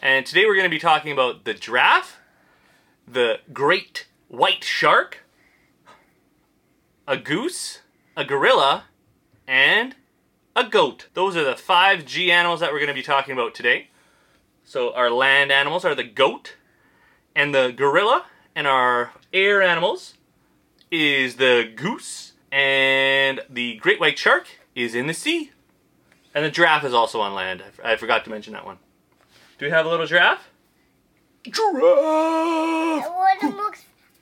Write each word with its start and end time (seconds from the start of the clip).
And 0.00 0.24
today 0.24 0.46
we're 0.46 0.54
going 0.54 0.62
to 0.62 0.70
be 0.70 0.78
talking 0.78 1.10
about 1.10 1.44
the 1.44 1.54
giraffe, 1.54 2.18
the 3.06 3.40
great 3.52 4.06
white 4.28 4.62
shark, 4.62 5.24
a 7.08 7.16
goose, 7.16 7.80
a 8.16 8.24
gorilla, 8.24 8.84
and 9.48 9.96
a 10.54 10.62
goat. 10.62 11.08
Those 11.14 11.36
are 11.36 11.42
the 11.42 11.56
five 11.56 12.04
G 12.04 12.30
animals 12.30 12.60
that 12.60 12.70
we're 12.70 12.78
going 12.78 12.88
to 12.88 12.94
be 12.94 13.02
talking 13.02 13.32
about 13.32 13.56
today. 13.56 13.88
So 14.62 14.94
our 14.94 15.10
land 15.10 15.50
animals 15.50 15.84
are 15.84 15.96
the 15.96 16.04
goat 16.04 16.54
and 17.34 17.52
the 17.52 17.72
gorilla, 17.76 18.26
and 18.54 18.68
our 18.68 19.12
air 19.32 19.60
animals 19.62 20.14
is 20.92 21.36
the 21.36 21.72
goose, 21.74 22.34
and 22.52 23.40
the 23.50 23.76
great 23.78 23.98
white 23.98 24.18
shark 24.18 24.46
is 24.76 24.94
in 24.94 25.08
the 25.08 25.14
sea. 25.14 25.50
And 26.36 26.44
the 26.44 26.50
giraffe 26.50 26.84
is 26.84 26.94
also 26.94 27.20
on 27.20 27.34
land. 27.34 27.64
I 27.82 27.96
forgot 27.96 28.22
to 28.24 28.30
mention 28.30 28.52
that 28.52 28.64
one. 28.64 28.78
Do 29.58 29.66
we 29.66 29.70
have 29.70 29.86
a 29.86 29.88
little 29.88 30.06
giraffe? 30.06 30.48
Giraffe! 31.44 33.08
Want 33.08 33.40
to 33.40 33.58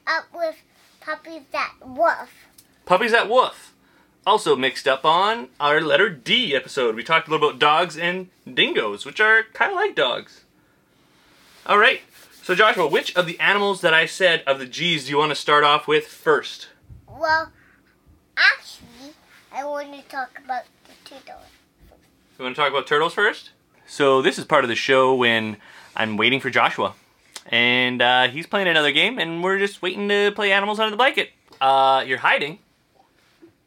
up 0.06 0.24
with 0.32 0.56
puppies 1.00 1.42
that 1.52 1.74
woof. 1.84 2.30
Puppies 2.86 3.10
that 3.10 3.28
Woof. 3.28 3.74
Also 4.24 4.56
mixed 4.56 4.88
up 4.88 5.04
on 5.04 5.48
our 5.60 5.80
letter 5.80 6.09
D 6.09 6.54
episode. 6.54 6.95
We 6.95 7.02
talked 7.02 7.28
a 7.28 7.30
little 7.30 7.48
about 7.48 7.59
dogs 7.59 7.98
and 7.98 8.28
dingoes, 8.52 9.04
which 9.04 9.20
are 9.20 9.45
kind 9.52 9.72
of 9.72 9.76
like 9.76 9.95
dogs. 9.95 10.45
All 11.66 11.78
right. 11.78 12.00
So 12.42 12.54
Joshua, 12.54 12.87
which 12.87 13.14
of 13.16 13.26
the 13.26 13.38
animals 13.40 13.80
that 13.80 13.92
I 13.92 14.06
said 14.06 14.42
of 14.46 14.59
the 14.60 14.66
G's 14.66 15.04
do 15.04 15.10
you 15.10 15.18
want 15.18 15.30
to 15.30 15.37
start 15.37 15.64
off 15.64 15.88
with 15.88 16.06
first? 16.06 16.68
Well, 17.09 17.50
actually, 18.37 19.14
I 19.52 19.64
want 19.64 19.92
to 19.92 20.02
talk 20.02 20.30
about 20.45 20.62
the 20.84 21.10
turtle. 21.10 21.42
You 22.38 22.45
want 22.45 22.54
to 22.54 22.62
talk 22.62 22.70
about 22.70 22.87
turtles 22.87 23.14
first? 23.14 23.50
So 23.86 24.20
this 24.22 24.38
is 24.38 24.45
part 24.45 24.64
of 24.64 24.68
the 24.68 24.74
show 24.74 25.14
when 25.14 25.56
I'm 25.95 26.16
waiting 26.16 26.40
for 26.40 26.50
Joshua, 26.50 26.95
and 27.46 28.02
uh, 28.02 28.28
he's 28.28 28.46
playing 28.46 28.68
another 28.68 28.90
game, 28.93 29.18
and 29.18 29.43
we're 29.43 29.59
just 29.59 29.80
waiting 29.80 30.09
to 30.09 30.32
play 30.34 30.52
Animals 30.52 30.78
Under 30.80 30.90
the 30.90 30.96
Blanket. 30.96 31.30
Uh, 31.60 32.04
you're 32.06 32.18
hiding, 32.18 32.59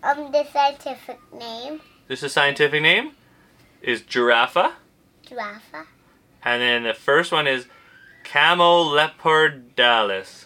um, 0.04 0.32
the 0.32 0.46
scientific 0.54 1.18
name. 1.34 1.82
This 2.08 2.20
is 2.20 2.26
a 2.26 2.30
scientific 2.30 2.84
name 2.84 3.14
is 3.82 4.04
giraffe. 4.04 4.74
Giraffe. 5.26 5.88
and 6.44 6.62
then 6.62 6.84
the 6.84 6.94
first 6.94 7.32
one 7.32 7.48
is 7.48 7.66
camelopardalis. 8.24 10.46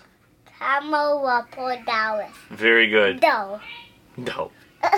Camelopardalis. 0.61 2.31
Very 2.51 2.87
good. 2.87 3.19
Doe. 3.19 3.59
No. 4.15 4.51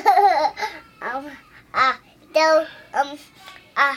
um, 1.02 1.26
uh, 1.74 1.94
doe, 2.36 2.68
um, 2.94 3.18
uh, 3.76 3.96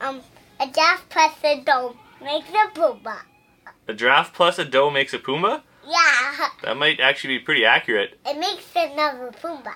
um, 0.00 0.20
a 0.58 0.66
giraffe 0.66 1.08
plus 1.08 1.34
a 1.44 1.62
doe 1.64 1.94
makes 2.20 2.48
a 2.48 2.66
pooba. 2.76 3.18
A 3.86 3.94
giraffe 3.94 4.32
plus 4.32 4.58
a 4.58 4.64
doe 4.64 4.90
makes 4.90 5.14
a 5.14 5.20
puma. 5.20 5.62
Yeah, 5.90 6.48
That 6.62 6.76
might 6.76 7.00
actually 7.00 7.38
be 7.38 7.44
pretty 7.44 7.64
accurate. 7.64 8.18
it 8.24 8.38
makes 8.38 8.64
another 8.76 9.32
pooba. 9.42 9.74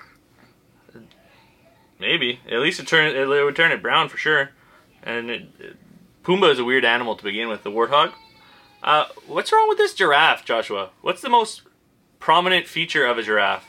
Maybe. 1.99 2.39
At 2.49 2.59
least 2.59 2.79
it 2.79 2.87
turn 2.87 3.15
it 3.15 3.25
would 3.27 3.55
turn 3.55 3.71
it 3.71 3.81
brown 3.81 4.09
for 4.09 4.17
sure. 4.17 4.51
And 5.03 5.29
it, 5.29 5.47
it, 5.59 5.77
Pumbaa 6.23 6.51
is 6.51 6.59
a 6.59 6.63
weird 6.63 6.85
animal 6.85 7.15
to 7.15 7.23
begin 7.23 7.49
with, 7.49 7.63
the 7.63 7.71
warthog. 7.71 8.13
Uh, 8.81 9.05
what's 9.27 9.51
wrong 9.51 9.67
with 9.69 9.77
this 9.77 9.93
giraffe, 9.93 10.45
Joshua? 10.45 10.89
What's 11.01 11.21
the 11.21 11.29
most 11.29 11.61
prominent 12.19 12.67
feature 12.67 13.05
of 13.05 13.17
a 13.17 13.23
giraffe? 13.23 13.65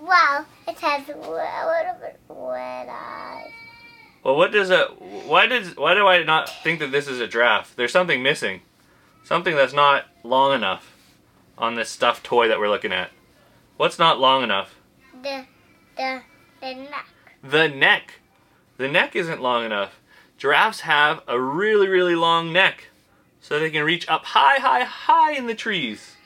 Well, 0.00 0.46
it 0.68 0.78
has 0.78 1.08
a 1.08 1.16
little 1.16 1.96
bit 2.00 2.20
red 2.28 2.88
eyes. 2.88 3.50
Well, 4.22 4.36
what 4.36 4.52
does 4.52 4.70
a 4.70 4.86
why 5.26 5.46
does 5.46 5.76
why 5.76 5.94
do 5.94 6.06
I 6.06 6.22
not 6.22 6.48
think 6.62 6.80
that 6.80 6.92
this 6.92 7.08
is 7.08 7.20
a 7.20 7.26
giraffe? 7.26 7.74
There's 7.76 7.92
something 7.92 8.22
missing. 8.22 8.60
Something 9.24 9.56
that's 9.56 9.72
not 9.72 10.04
long 10.22 10.54
enough 10.54 10.93
on 11.56 11.74
this 11.74 11.90
stuffed 11.90 12.24
toy 12.24 12.48
that 12.48 12.58
we're 12.58 12.68
looking 12.68 12.92
at. 12.92 13.10
What's 13.76 13.98
not 13.98 14.20
long 14.20 14.42
enough? 14.42 14.76
The, 15.22 15.46
the, 15.96 16.22
the 16.60 16.74
neck. 16.74 17.06
The 17.42 17.68
neck. 17.68 18.20
The 18.76 18.88
neck 18.88 19.16
isn't 19.16 19.42
long 19.42 19.64
enough. 19.64 20.00
Giraffes 20.36 20.80
have 20.80 21.22
a 21.26 21.40
really, 21.40 21.88
really 21.88 22.14
long 22.16 22.52
neck. 22.52 22.88
So 23.40 23.58
they 23.58 23.70
can 23.70 23.84
reach 23.84 24.08
up 24.08 24.24
high, 24.24 24.58
high, 24.58 24.84
high 24.84 25.32
in 25.32 25.46
the 25.46 25.54
trees. 25.54 26.16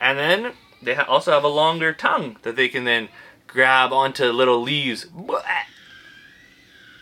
And 0.00 0.18
then 0.18 0.54
they 0.80 0.96
also 0.96 1.32
have 1.32 1.44
a 1.44 1.48
longer 1.48 1.92
tongue 1.92 2.38
that 2.42 2.56
they 2.56 2.68
can 2.68 2.84
then 2.84 3.08
grab 3.46 3.92
onto 3.92 4.24
little 4.26 4.62
leaves 4.62 5.06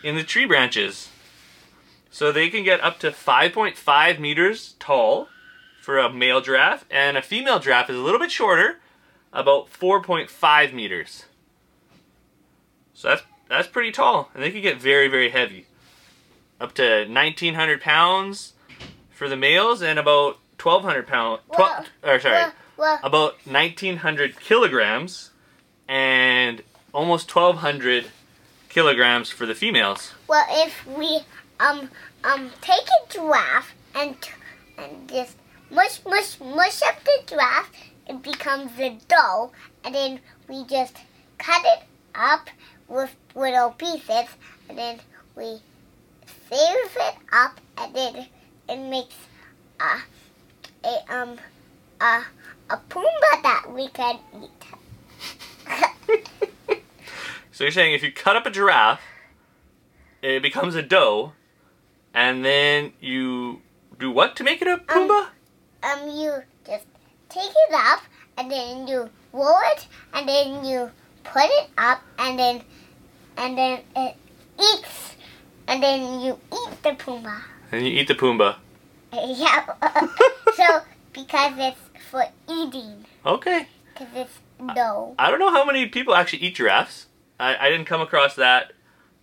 in 0.03 0.15
the 0.15 0.23
tree 0.23 0.45
branches. 0.45 1.09
So 2.09 2.31
they 2.31 2.49
can 2.49 2.63
get 2.63 2.81
up 2.81 2.99
to 2.99 3.11
5.5 3.11 4.19
meters 4.19 4.75
tall 4.79 5.29
for 5.81 5.97
a 5.97 6.13
male 6.13 6.39
giraffe, 6.41 6.85
and 6.91 7.17
a 7.17 7.21
female 7.21 7.59
giraffe 7.59 7.89
is 7.89 7.97
a 7.97 7.99
little 7.99 8.19
bit 8.19 8.31
shorter, 8.31 8.77
about 9.33 9.67
4.5 9.73 10.71
meters. 10.73 11.25
So 12.93 13.09
that's 13.09 13.23
that's 13.49 13.67
pretty 13.67 13.91
tall, 13.91 14.29
and 14.33 14.41
they 14.43 14.51
can 14.51 14.61
get 14.61 14.79
very 14.79 15.07
very 15.07 15.29
heavy, 15.31 15.65
up 16.59 16.73
to 16.75 17.05
1,900 17.09 17.81
pounds 17.81 18.53
for 19.09 19.27
the 19.27 19.35
males, 19.35 19.81
and 19.81 19.97
about 19.97 20.37
1,200 20.61 21.07
pounds. 21.07 21.41
Well, 21.49 21.85
or 22.03 22.19
sorry, 22.19 22.51
about 22.77 23.35
1,900 23.45 24.39
kilograms, 24.39 25.31
and 25.87 26.61
almost 26.93 27.33
1,200 27.35 28.05
kilograms 28.69 29.31
for 29.31 29.45
the 29.47 29.55
females. 29.55 30.13
well, 30.27 30.45
if 30.49 30.85
we 30.85 31.21
um 31.59 31.89
um 32.23 32.51
take 32.61 32.87
a 32.87 33.11
giraffe 33.13 33.73
and 33.95 34.15
and 34.77 35.09
just 35.09 35.35
mush 35.71 35.99
mush 36.05 36.39
mush 36.39 36.81
up 36.83 37.03
the 37.03 37.23
giraffe, 37.27 37.71
it 38.07 38.21
becomes 38.21 38.77
a 38.79 38.97
dough, 39.07 39.51
and 39.83 39.95
then 39.95 40.19
we 40.47 40.63
just 40.65 40.97
cut 41.37 41.63
it 41.65 41.83
up 42.13 42.49
with 42.87 43.15
little 43.35 43.71
pieces, 43.71 44.27
and 44.69 44.77
then 44.77 44.99
we 45.35 45.59
save 46.49 46.97
it 46.97 47.15
up, 47.31 47.59
and 47.77 47.93
then 47.95 48.27
it 48.69 48.77
makes 48.89 49.15
a 49.79 50.87
a 50.87 51.13
um 51.13 51.37
a 51.99 52.23
a 52.69 52.77
pumbaa 52.89 53.41
that 53.43 53.65
we 53.73 53.87
can 53.89 54.19
eat. 54.43 54.49
So 57.53 57.65
you're 57.65 57.71
saying 57.71 57.93
if 57.93 58.01
you 58.01 58.11
cut 58.11 58.35
up 58.35 58.47
a 58.47 58.49
giraffe, 58.49 59.01
it 60.23 60.41
becomes 60.41 60.73
a 60.73 60.81
dough, 60.81 61.33
and 62.11 62.43
then 62.43 62.93
you 62.99 63.61
do 63.99 64.09
what 64.09 64.35
to 64.37 64.43
make 64.43 64.63
it 64.63 64.67
a 64.67 64.77
pumbaa? 64.77 65.25
um, 65.25 65.27
you 66.07 66.43
just 66.65 66.85
take 67.29 67.49
it 67.49 67.73
up 67.73 68.01
and 68.37 68.51
then 68.51 68.87
you 68.87 69.09
roll 69.33 69.57
it 69.75 69.87
and 70.13 70.27
then 70.27 70.65
you 70.65 70.91
put 71.23 71.43
it 71.45 71.69
up, 71.77 72.01
and 72.17 72.37
then 72.37 72.61
and 73.37 73.57
then 73.57 73.79
it 73.95 74.15
eats, 74.59 75.15
and 75.67 75.81
then 75.81 76.19
you 76.19 76.39
eat 76.51 76.83
the 76.83 76.91
Pumbaa. 76.91 77.41
And 77.71 77.85
you 77.85 77.93
eat 77.93 78.07
the 78.07 78.15
Pumbaa. 78.15 78.55
yeah. 79.13 79.65
so 80.55 80.81
because 81.13 81.53
it's 81.57 81.79
for 82.09 82.25
eating, 82.49 83.05
Okay. 83.25 83.67
because 83.93 84.07
it's 84.15 84.39
no. 84.59 85.15
I 85.17 85.29
don't 85.29 85.39
know 85.39 85.51
how 85.51 85.65
many 85.65 85.87
people 85.87 86.15
actually 86.15 86.39
eat 86.39 86.55
giraffes. 86.55 87.07
I, 87.39 87.55
I 87.57 87.69
didn't 87.69 87.85
come 87.85 88.01
across 88.01 88.35
that 88.35 88.73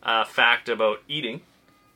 uh, 0.02 0.25
fact 0.25 0.69
about 0.69 1.02
eating. 1.08 1.43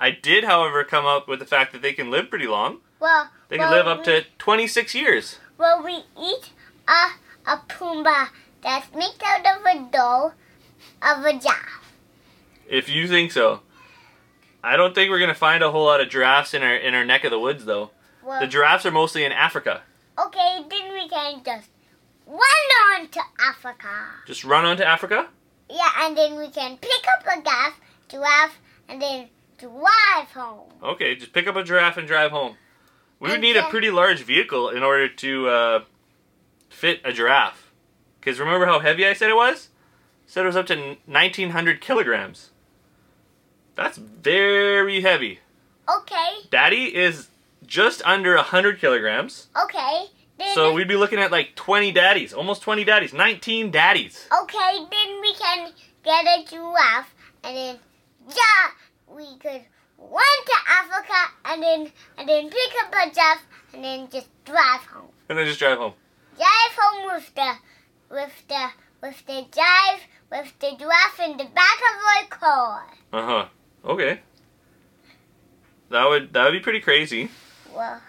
I 0.00 0.10
did, 0.10 0.44
however, 0.44 0.84
come 0.84 1.06
up 1.06 1.28
with 1.28 1.38
the 1.38 1.46
fact 1.46 1.72
that 1.72 1.82
they 1.82 1.92
can 1.92 2.10
live 2.10 2.28
pretty 2.28 2.46
long. 2.46 2.78
Well, 3.00 3.30
They 3.52 3.58
can 3.58 3.68
well, 3.68 3.84
live 3.84 3.86
up 3.86 4.04
to 4.04 4.24
26 4.38 4.94
years. 4.94 5.38
Well, 5.58 5.84
we 5.84 6.04
eat 6.18 6.52
a 6.88 7.10
a 7.46 7.58
Pumbaa 7.68 8.30
that's 8.62 8.90
made 8.94 9.12
out 9.22 9.44
of 9.44 9.66
a 9.66 9.90
dough 9.92 10.32
of 11.02 11.22
a 11.22 11.32
giraffe. 11.38 11.92
If 12.66 12.88
you 12.88 13.06
think 13.06 13.30
so. 13.30 13.60
I 14.64 14.78
don't 14.78 14.94
think 14.94 15.10
we're 15.10 15.18
gonna 15.18 15.34
find 15.34 15.62
a 15.62 15.70
whole 15.70 15.84
lot 15.84 16.00
of 16.00 16.08
giraffes 16.08 16.54
in 16.54 16.62
our 16.62 16.74
in 16.74 16.94
our 16.94 17.04
neck 17.04 17.24
of 17.24 17.30
the 17.30 17.38
woods, 17.38 17.66
though. 17.66 17.90
Well, 18.24 18.40
The 18.40 18.46
giraffes 18.46 18.86
are 18.86 18.90
mostly 18.90 19.22
in 19.22 19.32
Africa. 19.32 19.82
okay, 20.18 20.64
then 20.70 20.94
we 20.94 21.06
can 21.10 21.44
just 21.44 21.68
run 22.26 22.68
on 22.88 23.08
to 23.08 23.20
Africa. 23.38 24.06
Just 24.26 24.44
run 24.44 24.64
onto 24.64 24.82
Africa. 24.82 25.28
Yeah, 25.68 25.90
and 25.98 26.16
then 26.16 26.38
we 26.38 26.48
can 26.48 26.78
pick 26.78 27.04
up 27.18 27.26
a 27.26 27.42
giraffe, 27.42 27.78
giraffe, 28.08 28.58
and 28.88 29.02
then 29.02 29.28
drive 29.58 30.32
home. 30.32 30.72
Okay, 30.82 31.16
just 31.16 31.34
pick 31.34 31.46
up 31.46 31.56
a 31.56 31.62
giraffe 31.62 31.98
and 31.98 32.08
drive 32.08 32.30
home. 32.30 32.56
We 33.22 33.30
would 33.30 33.40
need 33.40 33.56
a 33.56 33.62
pretty 33.68 33.90
large 33.92 34.22
vehicle 34.22 34.68
in 34.70 34.82
order 34.82 35.08
to 35.08 35.48
uh, 35.48 35.84
fit 36.68 37.00
a 37.04 37.12
giraffe. 37.12 37.70
Because 38.18 38.40
remember 38.40 38.66
how 38.66 38.80
heavy 38.80 39.06
I 39.06 39.12
said 39.12 39.30
it 39.30 39.36
was? 39.36 39.68
said 40.26 40.42
it 40.44 40.46
was 40.46 40.56
up 40.56 40.66
to 40.66 40.96
1,900 41.06 41.80
kilograms. 41.80 42.50
That's 43.76 43.96
very 43.98 45.02
heavy. 45.02 45.38
Okay, 45.88 46.48
Daddy 46.50 46.96
is 46.96 47.28
just 47.64 48.02
under 48.04 48.34
100 48.34 48.80
kilograms. 48.80 49.48
okay. 49.64 50.06
Then, 50.38 50.54
So 50.54 50.72
we'd 50.72 50.88
be 50.88 50.96
looking 50.96 51.18
at 51.20 51.30
like 51.30 51.54
20 51.54 51.92
daddies, 51.92 52.32
almost 52.32 52.62
20 52.62 52.82
daddies, 52.84 53.12
19 53.12 53.70
daddies. 53.70 54.26
okay, 54.42 54.78
then 54.90 55.20
we 55.20 55.34
can 55.34 55.70
get 56.02 56.24
a 56.24 56.44
giraffe, 56.50 57.14
and 57.44 57.56
then 57.56 57.78
yeah, 58.28 59.14
we 59.14 59.36
could 59.38 59.62
run 60.10 60.44
to 60.46 60.56
Africa, 60.68 61.32
and 61.46 61.62
then 61.62 61.92
and 62.18 62.28
then 62.28 62.50
pick 62.50 62.72
up 62.84 62.92
a 62.94 63.10
giraffe, 63.14 63.46
and 63.74 63.84
then 63.84 64.08
just 64.10 64.28
drive 64.44 64.80
home. 64.92 65.08
And 65.28 65.38
then 65.38 65.46
just 65.46 65.58
drive 65.58 65.78
home. 65.78 65.94
Drive 66.36 66.76
home 66.78 67.14
with 67.14 67.34
the 67.34 67.52
with 68.10 68.44
the 68.48 68.68
with 69.00 69.26
the 69.26 69.46
drive 69.50 70.00
with 70.30 70.52
the 70.60 70.76
giraffe 70.78 71.20
in 71.20 71.36
the 71.36 71.44
back 71.44 71.78
of 71.90 72.02
my 72.02 72.22
car. 72.30 72.86
Uh 73.12 73.26
huh. 73.26 73.44
Okay. 73.84 74.20
That 75.90 76.08
would 76.08 76.32
that 76.32 76.44
would 76.44 76.52
be 76.52 76.60
pretty 76.60 76.80
crazy. 76.80 77.30
Well, 77.74 78.00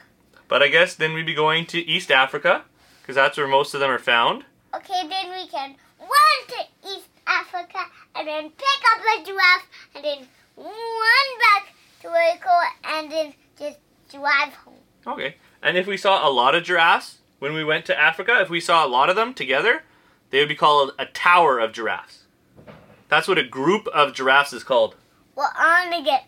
But 0.48 0.62
I 0.64 0.68
guess 0.68 0.96
then 0.96 1.14
we'd 1.14 1.26
be 1.26 1.34
going 1.34 1.66
to 1.68 1.80
East 1.80 2.12
Africa, 2.12 2.64
because 3.02 3.16
that's 3.16 3.38
where 3.38 3.48
most 3.48 3.74
of 3.74 3.80
them 3.80 3.90
are 3.92 4.00
found. 4.00 4.44
okay, 4.76 5.08
then 5.08 5.30
we 5.32 5.48
can 5.48 5.76
run 6.00 6.40
to 6.50 6.90
East 6.90 7.08
Africa 7.28 7.80
and 8.16 8.28
then 8.28 8.50
pick 8.50 8.82
up 8.92 9.02
a 9.02 9.24
giraffe 9.26 9.68
and 9.96 10.04
then 10.04 10.28
run 10.58 11.28
back 11.40 11.74
to 12.12 12.50
and 12.84 13.12
then 13.12 13.34
just 13.58 13.80
drive 14.12 14.54
home. 14.54 14.74
Okay. 15.08 15.36
And 15.62 15.78
if 15.78 15.88
we 15.88 15.98
saw 15.98 16.28
a 16.28 16.32
lot 16.32 16.56
of 16.56 16.64
giraffes 16.64 17.20
when 17.40 17.54
we 17.54 17.64
went 17.64 17.86
to 17.86 18.00
Africa, 18.00 18.40
if 18.42 18.50
we 18.50 18.60
saw 18.60 18.86
a 18.86 18.88
lot 18.88 19.10
of 19.10 19.16
them 19.16 19.34
together, 19.34 19.84
they 20.30 20.40
would 20.40 20.50
be 20.50 20.56
called 20.56 20.92
a 21.00 21.06
tower 21.06 21.60
of 21.60 21.74
giraffes. 21.74 22.24
That's 23.10 23.28
what 23.28 23.38
a 23.38 23.44
group 23.44 23.88
of 23.88 24.14
giraffes 24.14 24.54
is 24.54 24.64
called. 24.64 24.96
Well, 25.36 25.52
I 25.56 25.88
want 25.90 26.06
to 26.06 26.10
get 26.12 26.26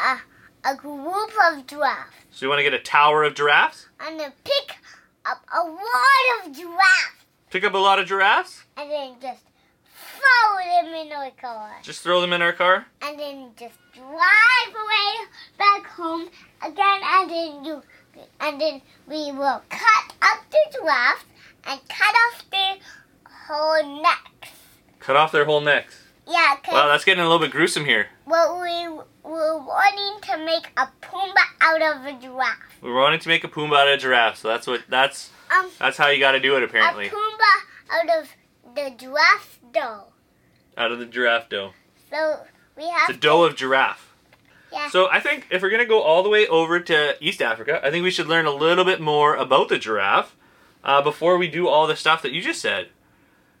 a 0.00 0.18
a 0.68 0.74
group 0.74 1.30
of 1.46 1.64
giraffes 1.68 2.12
So 2.32 2.44
you 2.46 2.50
want 2.50 2.58
to 2.58 2.64
get 2.64 2.74
a 2.74 2.80
tower 2.80 3.22
of 3.22 3.34
giraffes? 3.34 3.86
and 4.00 4.18
then 4.18 4.32
pick 4.44 4.76
up 5.24 5.44
a 5.54 5.60
lot 5.64 6.46
of 6.46 6.52
giraffes 6.56 7.24
Pick 7.50 7.62
up 7.62 7.74
a 7.74 7.78
lot 7.78 8.00
of 8.00 8.06
giraffes? 8.08 8.64
and 8.76 8.90
then 8.90 9.14
just 9.22 9.44
throw 9.96 10.82
them 10.82 10.94
in 10.94 11.12
our 11.12 11.30
car. 11.40 11.70
Just 11.82 12.02
throw 12.02 12.20
them 12.20 12.32
in 12.32 12.42
our 12.42 12.52
car? 12.52 12.86
and 13.02 13.18
then 13.18 13.50
just 13.58 13.74
drive 13.94 14.74
away 14.74 15.26
back 15.58 15.86
home 15.86 16.28
again 16.62 17.00
and 17.04 17.30
then 17.30 17.64
you 17.64 17.82
and 18.40 18.60
then 18.60 18.80
we 19.06 19.30
will 19.32 19.62
cut 19.68 20.14
up 20.22 20.38
the 20.50 20.58
giraffe 20.78 21.24
and 21.66 21.80
cut 21.88 22.14
off 22.26 22.44
their 22.50 22.76
whole 23.48 24.02
necks. 24.02 24.50
Cut 25.00 25.16
off 25.16 25.32
their 25.32 25.44
whole 25.44 25.60
necks. 25.60 26.02
Yeah, 26.28 26.56
Wow, 26.72 26.88
that's 26.88 27.04
getting 27.04 27.20
a 27.20 27.24
little 27.28 27.38
bit 27.38 27.52
gruesome 27.52 27.84
here. 27.84 28.08
well, 28.26 28.60
we 28.60 28.88
were 29.22 29.58
wanting 29.58 30.20
to 30.22 30.44
make 30.44 30.66
a 30.76 30.88
Pumbaa 31.00 31.44
out 31.60 31.82
of 31.82 32.04
a 32.04 32.12
giraffe. 32.20 32.58
We're 32.82 32.94
wanting 33.00 33.20
to 33.20 33.28
make 33.28 33.44
a 33.44 33.48
Pumbaa 33.48 33.76
out 33.82 33.88
of 33.88 33.94
a 33.94 33.98
giraffe, 33.98 34.36
so 34.38 34.48
that's 34.48 34.66
what 34.66 34.82
that's 34.88 35.30
Um, 35.56 35.70
that's 35.78 35.96
how 35.96 36.08
you 36.08 36.18
got 36.18 36.32
to 36.32 36.40
do 36.40 36.56
it 36.56 36.62
apparently. 36.64 37.06
a. 37.06 37.10
Pumbaa 37.10 37.56
out 37.92 38.22
of 38.22 38.28
the 38.76 38.90
giraffe 38.96 39.58
dough. 39.72 40.04
Out 40.76 40.92
of 40.92 40.98
the 40.98 41.06
giraffe 41.06 41.48
dough. 41.48 41.72
So 42.10 42.40
we 42.76 42.88
have 42.88 43.08
The 43.08 43.14
dough 43.14 43.42
of 43.44 43.56
giraffe. 43.56 44.12
Yeah. 44.72 44.88
So 44.90 45.08
I 45.10 45.20
think 45.20 45.46
if 45.50 45.62
we're 45.62 45.70
gonna 45.70 45.86
go 45.86 46.02
all 46.02 46.22
the 46.22 46.28
way 46.28 46.46
over 46.46 46.78
to 46.80 47.16
East 47.20 47.40
Africa, 47.42 47.80
I 47.82 47.90
think 47.90 48.04
we 48.04 48.10
should 48.10 48.26
learn 48.28 48.46
a 48.46 48.50
little 48.50 48.84
bit 48.84 49.00
more 49.00 49.34
about 49.34 49.68
the 49.68 49.78
giraffe 49.78 50.36
uh, 50.84 51.00
before 51.02 51.38
we 51.38 51.48
do 51.48 51.66
all 51.68 51.86
the 51.86 51.96
stuff 51.96 52.22
that 52.22 52.32
you 52.32 52.42
just 52.42 52.60
said. 52.60 52.88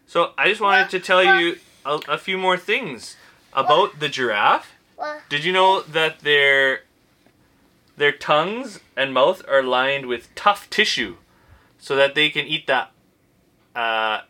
So 0.06 0.32
I 0.38 0.48
just 0.48 0.60
wanted 0.60 0.82
Well, 0.82 0.88
to 0.90 1.00
tell 1.00 1.24
well- 1.24 1.40
you 1.40 1.58
a, 1.84 2.00
a 2.08 2.18
few 2.18 2.36
more 2.38 2.56
things 2.58 3.16
about 3.52 3.98
the 4.00 4.08
giraffe. 4.08 4.72
well, 4.96 5.20
Did 5.28 5.44
you 5.44 5.52
know 5.52 5.80
that 5.82 6.20
their 6.20 6.82
their 7.96 8.12
tongues 8.12 8.80
and 8.96 9.14
mouth 9.14 9.42
are 9.48 9.62
lined 9.62 10.06
with 10.06 10.34
tough 10.34 10.68
tissue, 10.68 11.16
so 11.78 11.96
that 11.96 12.14
they 12.14 12.28
can 12.28 12.46
eat 12.46 12.66
that 12.66 12.90
uh, 13.74 14.20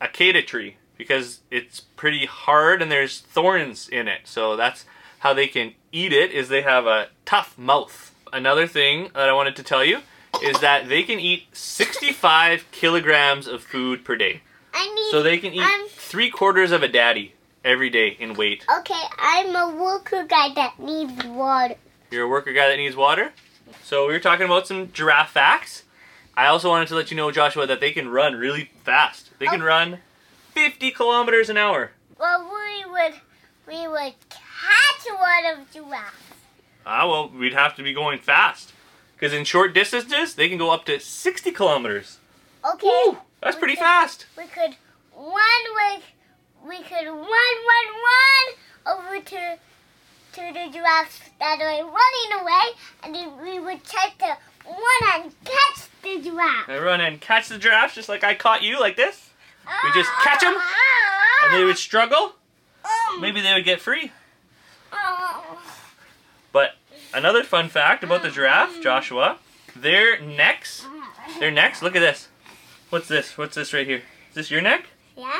acada 0.00 0.46
tree 0.46 0.76
because 0.96 1.40
it's 1.50 1.80
pretty 1.80 2.26
hard 2.26 2.82
and 2.82 2.90
there's 2.90 3.20
thorns 3.20 3.88
in 3.88 4.08
it. 4.08 4.22
So 4.24 4.56
that's 4.56 4.84
how 5.20 5.34
they 5.34 5.46
can 5.46 5.74
eat 5.92 6.12
it. 6.12 6.30
Is 6.32 6.48
they 6.48 6.62
have 6.62 6.86
a 6.86 7.08
tough 7.24 7.56
mouth. 7.58 8.14
Another 8.32 8.66
thing 8.66 9.10
that 9.14 9.28
I 9.28 9.32
wanted 9.32 9.56
to 9.56 9.62
tell 9.62 9.84
you 9.84 10.00
is 10.42 10.60
that 10.60 10.88
they 10.88 11.02
can 11.02 11.18
eat 11.18 11.44
65 11.52 12.70
kilograms 12.70 13.46
of 13.46 13.62
food 13.62 14.04
per 14.04 14.16
day. 14.16 14.42
I 14.74 14.94
need. 14.94 15.10
So 15.10 15.22
they 15.22 15.38
can 15.38 15.54
eat 15.54 15.90
three 15.90 16.30
quarters 16.30 16.72
of 16.72 16.82
a 16.82 16.88
daddy 16.88 17.34
every 17.64 17.90
day 17.90 18.16
in 18.18 18.34
weight. 18.34 18.64
Okay, 18.78 19.02
I'm 19.18 19.54
a 19.56 19.74
worker 19.74 20.24
guy 20.24 20.52
that 20.54 20.78
needs 20.78 21.24
water. 21.24 21.76
You're 22.10 22.24
a 22.24 22.28
worker 22.28 22.52
guy 22.52 22.68
that 22.68 22.76
needs 22.76 22.94
water. 22.94 23.32
So 23.82 24.06
we 24.06 24.12
were 24.12 24.20
talking 24.20 24.46
about 24.46 24.66
some 24.66 24.92
giraffe 24.92 25.30
facts. 25.30 25.84
I 26.36 26.46
also 26.46 26.68
wanted 26.68 26.88
to 26.88 26.94
let 26.94 27.10
you 27.10 27.16
know, 27.16 27.30
Joshua, 27.30 27.66
that 27.66 27.80
they 27.80 27.92
can 27.92 28.08
run 28.08 28.34
really 28.34 28.70
fast. 28.84 29.25
They 29.38 29.46
can 29.46 29.62
Oh. 29.62 29.66
run 29.66 30.00
50 30.54 30.90
kilometers 30.90 31.48
an 31.50 31.56
hour. 31.56 31.92
Well, 32.18 32.44
we 32.44 32.84
would 32.90 33.14
we 33.66 33.88
would 33.88 34.14
catch 34.30 35.06
one 35.12 35.46
of 35.58 35.70
giraffes. 35.72 36.16
Ah, 36.86 37.06
well, 37.08 37.28
we'd 37.28 37.52
have 37.52 37.74
to 37.76 37.82
be 37.82 37.92
going 37.92 38.18
fast. 38.20 38.72
Because 39.14 39.32
in 39.32 39.44
short 39.44 39.72
distances, 39.74 40.34
they 40.34 40.48
can 40.48 40.58
go 40.58 40.70
up 40.70 40.84
to 40.86 41.00
60 41.00 41.50
kilometers. 41.50 42.18
Okay, 42.64 42.86
Woo, 42.86 43.18
that's 43.40 43.56
We 43.56 43.60
pretty 43.60 43.74
could- 43.74 43.80
fast. 43.82 44.26
we 44.36 44.44
could 44.44 44.76
run 45.14 45.62
with 45.74 46.04
we 46.62 46.78
could 46.82 47.06
run, 47.06 47.16
run, 47.16 47.86
run 48.04 48.54
over 48.86 49.20
to 49.20 49.58
to 50.32 50.52
the 50.52 50.68
giraffes 50.72 51.20
that 51.40 51.60
are 51.60 51.84
running 51.84 52.40
away, 52.40 52.76
and 53.02 53.14
then 53.14 53.36
we 53.40 53.58
would 53.58 53.82
try 53.84 54.10
to 54.18 54.36
run 54.66 55.22
and 55.22 55.34
catch 55.44 55.88
the 56.02 56.20
giraffe. 56.20 56.68
I 56.68 56.78
run 56.78 57.00
and 57.00 57.20
catch 57.20 57.48
the 57.48 57.58
giraffes 57.58 57.94
just 57.94 58.08
like 58.08 58.22
I 58.24 58.34
caught 58.34 58.62
you, 58.62 58.78
like 58.78 58.96
this. 58.96 59.25
We 59.84 59.92
just 59.92 60.10
catch 60.22 60.40
them, 60.40 60.54
And 61.44 61.54
they 61.54 61.64
would 61.64 61.78
struggle. 61.78 62.34
Maybe 63.20 63.40
they 63.40 63.52
would 63.54 63.64
get 63.64 63.80
free. 63.80 64.12
But 66.52 66.76
another 67.14 67.42
fun 67.42 67.68
fact 67.68 68.02
about 68.04 68.22
the 68.22 68.30
giraffe, 68.30 68.80
Joshua, 68.82 69.38
their 69.74 70.20
necks, 70.20 70.86
their 71.38 71.50
necks, 71.50 71.82
look 71.82 71.96
at 71.96 72.00
this. 72.00 72.28
What's 72.90 73.08
this? 73.08 73.36
What's 73.36 73.54
this 73.54 73.72
right 73.72 73.86
here? 73.86 74.02
Is 74.30 74.34
this 74.34 74.50
your 74.50 74.62
neck? 74.62 74.86
Yeah. 75.16 75.38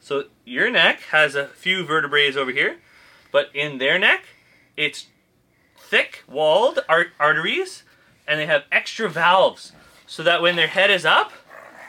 So 0.00 0.24
your 0.44 0.70
neck 0.70 1.00
has 1.10 1.34
a 1.34 1.48
few 1.48 1.84
vertebrae 1.84 2.32
over 2.34 2.50
here, 2.50 2.78
but 3.32 3.50
in 3.54 3.78
their 3.78 3.98
neck, 3.98 4.24
it's 4.76 5.06
thick 5.76 6.22
walled 6.28 6.80
ar- 6.88 7.12
arteries, 7.20 7.82
and 8.26 8.40
they 8.40 8.46
have 8.46 8.64
extra 8.72 9.08
valves, 9.08 9.72
so 10.06 10.22
that 10.22 10.42
when 10.42 10.56
their 10.56 10.68
head 10.68 10.90
is 10.90 11.04
up, 11.04 11.32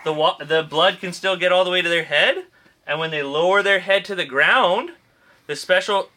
the 0.07 0.13
wa- 0.13 0.37
the 0.43 0.63
blood 0.63 0.99
can 1.01 1.11
still 1.11 1.35
get 1.35 1.51
all 1.51 1.65
the 1.65 1.69
way 1.69 1.81
to 1.81 1.89
their 1.89 2.05
head, 2.05 2.45
and 2.87 2.97
when 2.97 3.11
they 3.11 3.21
lower 3.21 3.61
their 3.61 3.79
head 3.79 4.05
to 4.05 4.15
the 4.15 4.23
ground, 4.25 4.91
the 5.47 5.55
special 5.55 6.09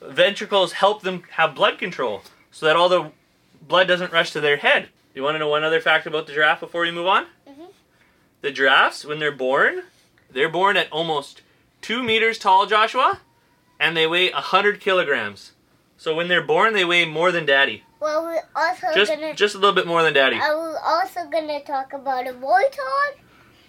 ventricles 0.00 0.72
help 0.74 1.02
them 1.02 1.24
have 1.32 1.54
blood 1.56 1.76
control, 1.76 2.22
so 2.52 2.66
that 2.66 2.76
all 2.76 2.88
the 2.88 3.10
blood 3.60 3.88
doesn't 3.88 4.12
rush 4.12 4.30
to 4.30 4.40
their 4.40 4.58
head. 4.58 4.88
You 5.12 5.24
want 5.24 5.34
to 5.34 5.38
know 5.40 5.48
one 5.48 5.64
other 5.64 5.80
fact 5.80 6.06
about 6.06 6.28
the 6.28 6.32
giraffe 6.32 6.60
before 6.60 6.82
we 6.82 6.92
move 6.92 7.08
on? 7.08 7.26
Mhm. 7.48 7.72
The 8.42 8.52
giraffes, 8.52 9.04
when 9.04 9.18
they're 9.18 9.32
born, 9.32 9.82
they're 10.30 10.48
born 10.48 10.76
at 10.76 10.90
almost 10.92 11.42
two 11.82 12.02
meters 12.04 12.38
tall, 12.38 12.66
Joshua, 12.66 13.18
and 13.80 13.96
they 13.96 14.06
weigh 14.06 14.30
a 14.30 14.36
hundred 14.36 14.80
kilograms. 14.80 15.50
So 16.00 16.14
when 16.14 16.28
they're 16.28 16.42
born, 16.46 16.72
they 16.72 16.86
weigh 16.86 17.04
more 17.04 17.30
than 17.30 17.44
daddy. 17.44 17.84
Well, 18.00 18.22
we're 18.24 18.40
also 18.56 18.86
Just 18.94 19.12
gonna. 19.12 19.34
just 19.34 19.54
a 19.54 19.58
little 19.58 19.74
bit 19.74 19.86
more 19.86 20.02
than 20.02 20.14
daddy. 20.14 20.36
I 20.36 20.54
was 20.54 20.74
also 20.82 21.28
gonna 21.28 21.62
talk 21.62 21.92
about 21.92 22.26
a 22.26 22.32
warthog 22.32 23.10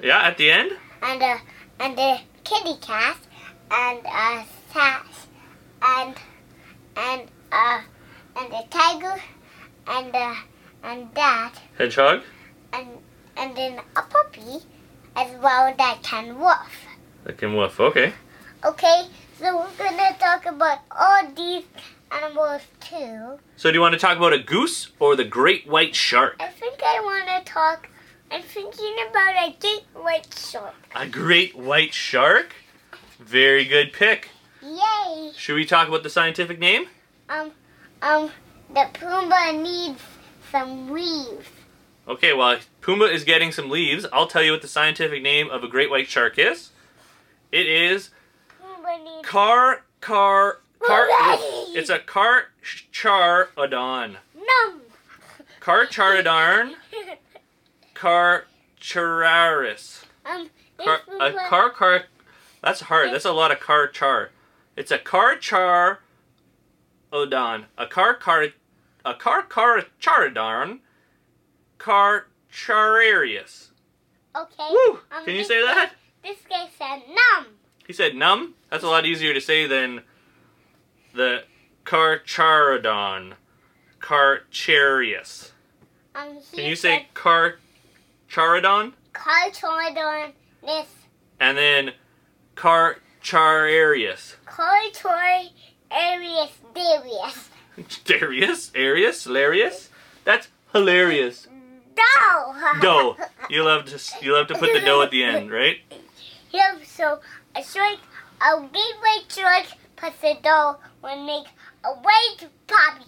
Yeah, 0.02 0.20
at 0.22 0.38
the 0.38 0.50
end. 0.50 0.72
and 1.04 1.22
a 1.22 1.42
and 1.82 2.00
a 2.00 2.22
kitty 2.46 2.78
cat 2.80 3.18
and 3.70 4.00
a 4.06 4.46
sass 4.72 5.28
and 5.82 6.16
and 6.96 7.22
uh 7.52 7.82
and 8.40 8.54
a 8.54 8.64
tiger 8.70 9.22
and 9.88 10.16
uh 10.16 10.36
and 10.84 11.14
that 11.16 11.54
Hedgehog. 11.78 12.22
and 12.72 12.88
and 13.36 13.58
then 13.58 13.74
a 13.98 14.02
puppy 14.04 14.64
as 15.18 15.30
well 15.44 15.74
that 15.78 16.00
can 16.02 16.40
woof. 16.40 16.72
That 17.26 17.38
can 17.38 17.58
woof. 17.58 17.78
Okay. 17.78 18.14
Okay, 18.64 19.08
so 19.38 19.58
we're 19.58 19.78
gonna 19.90 20.16
talk 20.18 20.46
about 20.46 20.80
all 20.92 21.28
these 21.36 21.64
animals 22.12 22.62
too. 22.80 23.40
So 23.56 23.70
do 23.70 23.76
you 23.76 23.82
want 23.82 23.94
to 23.94 24.00
talk 24.00 24.18
about 24.18 24.34
a 24.34 24.40
goose 24.40 24.92
or 25.00 25.16
the 25.16 25.24
great 25.24 25.68
white 25.68 25.96
shark? 25.96 26.36
I 26.40 26.48
think 26.48 26.82
I 26.84 27.02
wanna 27.04 27.44
talk. 27.44 27.90
I'm 28.32 28.42
thinking 28.42 28.96
about 29.10 29.36
a 29.36 29.56
great 29.60 29.84
white 29.94 30.34
shark. 30.34 30.76
A 30.96 31.08
great 31.08 31.56
white 31.56 31.94
shark? 31.94 32.54
Very 33.20 33.66
good 33.66 33.94
pick. 33.94 34.30
Yay! 34.64 35.32
Should 35.36 35.56
we 35.56 35.66
talk 35.66 35.88
about 35.88 36.04
the 36.04 36.10
scientific 36.10 36.60
name? 36.60 36.86
Um, 37.30 37.52
um, 38.02 38.32
the 38.74 38.88
Puma 38.94 39.54
needs 39.54 40.02
some 40.52 40.92
leaves. 40.92 41.48
Okay, 42.08 42.34
well, 42.34 42.58
Puma 42.82 43.06
is 43.06 43.24
getting 43.24 43.52
some 43.52 43.70
leaves, 43.70 44.06
I'll 44.12 44.28
tell 44.28 44.44
you 44.44 44.52
what 44.52 44.62
the 44.62 44.68
scientific 44.68 45.22
name 45.22 45.50
of 45.50 45.64
a 45.64 45.68
great 45.68 45.90
white 45.90 46.10
shark 46.10 46.38
is. 46.38 46.72
It 47.52 47.68
is 47.68 48.10
car 49.24 49.84
car 50.00 50.60
car. 50.80 51.08
It's 51.74 51.90
a 51.90 52.00
carcharodon. 52.00 54.18
Num! 54.36 54.82
Carcharodon 55.60 56.76
carchararis. 57.94 60.04
um, 60.26 60.50
Car, 60.78 61.00
a 61.20 61.32
car 61.48 61.70
car. 61.70 62.04
That's 62.64 62.82
hard. 62.82 63.14
That's 63.14 63.26
a 63.26 63.32
lot 63.32 63.52
of 63.52 63.60
car 63.60 63.88
char. 63.88 64.32
It's 64.76 64.92
a 64.92 64.98
car 64.98 65.36
char. 65.38 66.00
Odon. 67.14 67.66
A 67.78 67.86
car 67.88 68.16
car. 68.16 68.48
A 69.06 69.14
car 69.14 69.44
car 69.44 69.84
charodon. 70.02 70.80
Car 71.78 72.28
chararius. 72.52 73.70
Okay. 74.36 74.68
Woo! 74.72 75.00
um, 75.12 75.26
Can 75.26 75.36
you 75.36 75.44
say 75.44 75.62
guy- 75.62 75.76
that? 75.76 75.94
This 76.24 76.38
guy 76.50 76.68
said 76.78 77.02
num. 77.10 77.48
He 77.86 77.94
said 77.94 78.16
num. 78.16 78.56
That's 78.70 78.84
a 78.84 78.88
lot 78.88 79.06
easier 79.06 79.34
to 79.34 79.42
say 79.42 79.68
than 79.68 80.04
the 81.14 81.44
carcharodon. 81.86 83.34
Carcharius. 84.00 85.52
Um, 86.16 86.38
Can 86.54 86.66
you 86.66 86.76
say 86.76 87.08
carcharodon? 87.14 88.94
Carcharodon 89.14 90.32
this 90.66 90.88
And 91.40 91.58
then 91.58 91.94
carchararius. 92.56 94.36
Carchor 94.46 95.50
Arius 95.90 96.52
Darius. 96.74 97.50
Darius? 98.06 98.72
Arius? 98.76 99.24
Hilarious? 99.24 99.90
That's 100.24 100.48
hilarious. 100.74 101.48
Dough. 101.96 102.56
Dough. 102.82 103.18
You 103.50 103.66
love 103.66 103.84
to 103.86 104.00
you 104.24 104.32
love 104.32 104.48
to 104.48 104.54
put 104.54 104.72
the 104.72 104.80
dough 104.80 105.02
at 105.02 105.12
the 105.12 105.26
end, 105.26 105.52
right? 105.52 105.80
Yep, 106.52 106.86
so 106.86 107.20
a 107.54 107.62
shark, 107.62 107.98
a 108.42 108.62
gateway 108.62 109.26
shark 109.28 109.66
plus 110.02 110.14
the 110.20 110.36
dough 110.42 110.78
will 111.04 111.24
make 111.26 111.48
a 111.86 111.94
white 111.94 112.50
puppy. 112.68 113.06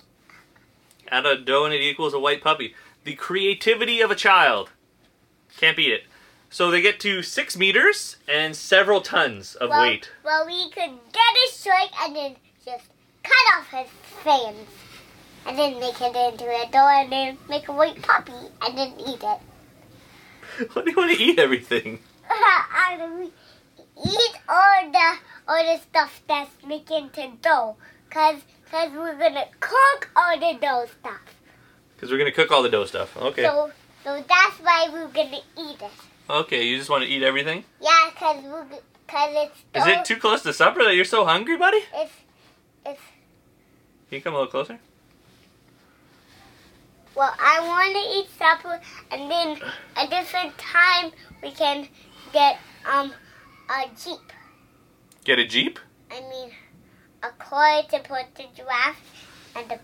Add 1.09 1.25
a 1.25 1.37
dough 1.37 1.65
and 1.65 1.73
it 1.73 1.81
equals 1.81 2.13
a 2.13 2.19
white 2.19 2.41
puppy. 2.41 2.75
The 3.03 3.15
creativity 3.15 3.99
of 3.99 4.11
a 4.11 4.15
child. 4.15 4.69
Can't 5.57 5.75
beat 5.75 5.91
it. 5.91 6.03
So 6.49 6.69
they 6.69 6.81
get 6.81 6.99
to 6.99 7.23
six 7.23 7.57
meters 7.57 8.17
and 8.27 8.55
several 8.55 9.01
tons 9.01 9.55
of 9.55 9.71
well, 9.71 9.81
weight. 9.81 10.11
Well, 10.23 10.45
we 10.45 10.69
could 10.69 10.91
get 11.11 11.33
a 11.49 11.51
shark 11.51 11.89
and 12.03 12.15
then 12.15 12.35
just 12.63 12.85
cut 13.23 13.57
off 13.57 13.71
his 13.71 13.89
fins. 14.23 14.67
And 15.45 15.57
then 15.57 15.79
make 15.79 15.99
it 15.99 16.15
into 16.15 16.45
a 16.45 16.69
dough 16.71 16.87
and 16.87 17.11
then 17.11 17.37
make 17.49 17.67
a 17.67 17.73
white 17.73 18.01
puppy 18.01 18.31
and 18.61 18.77
then 18.77 18.93
eat 18.99 19.21
it. 19.23 19.39
Why 20.73 20.83
do 20.83 20.91
you 20.91 20.95
want 20.95 21.17
to 21.17 21.21
eat 21.21 21.39
everything? 21.39 21.99
we 23.19 23.31
eat 24.05 24.35
all 24.47 24.91
the 24.91 25.17
all 25.47 25.63
the 25.63 25.81
stuff 25.81 26.21
that's 26.27 26.51
making 26.65 27.09
into 27.15 27.31
dough. 27.41 27.75
Cause, 28.09 28.41
Cause 28.69 28.91
we're 28.91 29.17
gonna 29.17 29.45
cook 29.59 30.09
all 30.15 30.39
the 30.39 30.57
dough 30.59 30.85
stuff. 30.99 31.21
Because 31.95 32.11
we're 32.11 32.17
gonna 32.17 32.31
cook 32.31 32.51
all 32.51 32.63
the 32.63 32.69
dough 32.69 32.85
stuff. 32.85 33.15
Okay. 33.17 33.43
So 33.43 33.71
so 34.03 34.23
that's 34.27 34.57
why 34.61 34.89
we're 34.91 35.07
gonna 35.07 35.39
eat 35.57 35.81
it. 35.81 35.91
Okay, 36.29 36.67
you 36.67 36.77
just 36.77 36.89
want 36.89 37.03
to 37.03 37.09
eat 37.09 37.23
everything? 37.23 37.63
Yeah, 37.81 38.09
cause 38.15 38.43
we're 38.43 38.65
cause 39.07 39.29
it's 39.31 39.59
Is 39.75 39.87
it 39.87 40.05
too 40.05 40.17
close 40.17 40.41
to 40.43 40.53
supper 40.53 40.83
that 40.83 40.95
you're 40.95 41.05
so 41.05 41.25
hungry, 41.25 41.57
buddy? 41.57 41.79
It's 41.93 42.11
it's 42.85 43.01
Can 44.09 44.17
you 44.17 44.21
come 44.21 44.33
a 44.33 44.37
little 44.37 44.51
closer? 44.51 44.79
well, 47.15 47.33
I 47.39 47.59
want 47.61 47.93
to 47.93 48.17
eat 48.17 48.27
supper, 48.37 48.81
and 49.11 49.29
then 49.29 49.57
a 49.97 50.07
different 50.07 50.57
time 50.57 51.11
we 51.41 51.51
can 51.51 51.87
get 52.31 52.59
um 52.91 53.13
a 53.69 53.87
jeep. 53.95 54.19
Get 55.23 55.39
a 55.39 55.45
jeep? 55.45 55.79
I 56.11 56.19
mean, 56.21 56.51
a 57.23 57.29
car 57.29 57.81
to 57.83 57.99
put 57.99 58.35
the 58.35 58.43
giraffe 58.55 58.99
and 59.55 59.69
the 59.69 59.79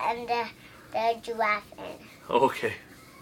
and 0.00 0.28
the 0.28 0.44
the 0.92 1.16
giraffe 1.22 1.72
in. 1.78 2.06
Okay. 2.30 2.74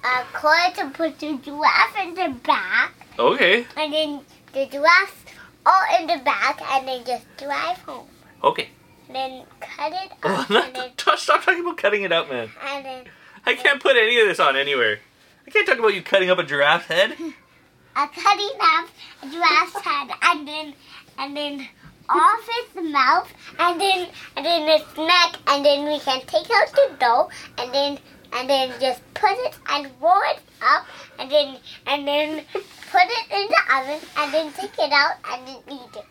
A 0.05 0.25
car 0.33 0.71
to 0.73 0.91
put 0.91 1.19
the 1.19 1.39
giraffe 1.39 1.97
in 2.03 2.15
the 2.15 2.29
back, 2.45 2.93
Okay. 3.19 3.67
and 3.77 3.93
then 3.93 4.21
the 4.53 4.67
giraffe 4.67 5.25
all 5.65 5.83
in 6.01 6.07
the 6.09 6.19
back, 6.25 6.61
and 6.73 6.87
then 6.89 7.05
just 7.05 7.25
drive 7.39 7.79
home. 7.79 8.07
Okay. 8.45 8.69
Then 9.09 9.45
cut 9.61 9.93
it 9.93 10.13
Oh, 10.25 10.47
not 10.51 10.67
and 10.67 10.77
then 10.77 10.91
stop 11.17 11.43
talking 11.45 11.61
about 11.61 11.77
cutting 11.79 12.03
it 12.03 12.13
up, 12.13 12.29
man. 12.31 12.51
and 12.67 12.85
then 12.85 13.05
I 13.47 13.55
can't 13.55 13.81
put 13.81 13.97
any 13.97 14.21
of 14.21 14.29
this 14.29 14.41
on 14.41 14.57
anywhere. 14.57 14.99
I 15.47 15.51
can't 15.51 15.67
talk 15.67 15.79
about 15.79 15.95
you 15.95 16.03
cutting 16.03 16.31
up 16.31 16.39
a 16.39 16.45
giraffe's 16.45 16.87
head. 16.87 17.13
a 17.97 18.09
cutting 18.09 18.57
up 18.61 18.89
a 19.23 19.27
giraffe's 19.31 19.81
head, 19.81 20.11
and 20.23 20.47
then 20.49 20.75
and 21.19 21.37
then 21.37 21.69
off 22.09 22.49
its 22.61 22.75
mouth, 22.75 23.33
and 23.59 23.81
then 23.81 24.09
and 24.37 24.45
then 24.45 24.69
its 24.69 24.97
neck, 24.97 25.37
and 25.47 25.65
then 25.65 25.85
we 25.87 25.99
can 26.01 26.21
take 26.27 26.51
out 26.51 26.71
the 26.73 26.91
dough, 26.99 27.31
and 27.59 27.73
then 27.73 27.99
and 28.35 28.49
then 28.49 28.73
just 28.81 29.01
put 29.15 29.31
it 29.33 29.55
and 29.71 29.91
roll 30.01 30.21
it 30.31 30.41
up, 30.63 30.87
and 31.19 31.31
then 31.31 31.57
and 31.87 32.07
then 32.07 32.45
put 32.91 33.03
it 33.05 33.31
in 33.31 33.49
the 33.49 33.77
oven, 33.77 34.09
and 34.19 34.35
then 34.35 34.53
take 34.53 34.79
it 34.79 34.93
out 34.93 35.17
and 35.31 35.47
then 35.47 35.57
eat 35.71 35.97
it. 35.97 36.05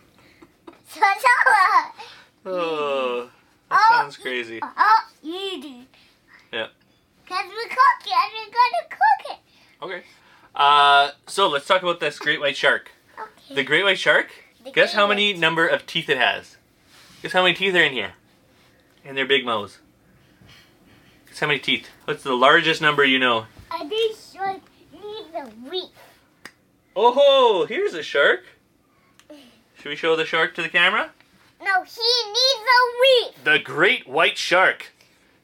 So 0.88 1.00
so. 1.00 1.28
Oh, 2.44 3.30
that 3.70 3.80
Oh. 3.80 3.86
sounds 3.88 4.16
crazy. 4.16 4.60
Oh, 4.62 5.00
eating. 5.22 5.86
Yeah. 6.52 6.66
Cause 7.28 7.44
we 7.46 7.68
cook 7.68 8.06
it, 8.06 8.12
and 8.12 8.32
we're 8.34 8.52
gonna 8.52 8.88
cook 8.90 9.30
it. 9.30 9.38
Okay. 9.84 10.02
Uh, 10.54 11.10
so 11.26 11.48
let's 11.48 11.66
talk 11.66 11.82
about 11.82 11.98
this 12.00 12.18
great 12.18 12.40
white 12.40 12.56
shark. 12.56 12.90
Okay. 13.18 13.54
The 13.54 13.64
great 13.64 13.84
white 13.84 13.98
shark. 13.98 14.28
Guess 14.72 14.94
how 14.94 15.06
many 15.06 15.32
number 15.32 15.66
of 15.66 15.86
teeth 15.86 16.08
it 16.08 16.18
has? 16.18 16.56
Guess 17.22 17.32
how 17.32 17.42
many 17.42 17.54
teeth 17.54 17.74
are 17.74 17.82
in 17.82 17.92
here? 17.92 18.12
And 19.04 19.16
they're 19.16 19.26
big 19.26 19.44
mouths. 19.44 19.78
Guess 21.26 21.40
how 21.40 21.46
many 21.48 21.58
teeth? 21.58 21.88
What's 22.04 22.22
the 22.22 22.34
largest 22.34 22.80
number 22.80 23.04
you 23.04 23.18
know? 23.18 23.46
I 23.70 23.86
think 23.88 24.16
shark 24.16 24.60
need 24.92 25.26
the 25.32 25.50
wheat. 25.68 25.90
Oh, 26.94 27.12
ho, 27.12 27.66
here's 27.66 27.94
a 27.94 28.02
shark. 28.02 28.44
Should 29.28 29.88
we 29.88 29.96
show 29.96 30.14
the 30.14 30.24
shark 30.24 30.54
to 30.54 30.62
the 30.62 30.68
camera? 30.68 31.10
No, 31.60 31.82
he 31.82 32.02
needs 32.28 32.68
a 32.68 33.00
wheat. 33.00 33.44
The 33.44 33.58
great 33.58 34.06
white 34.06 34.38
shark 34.38 34.92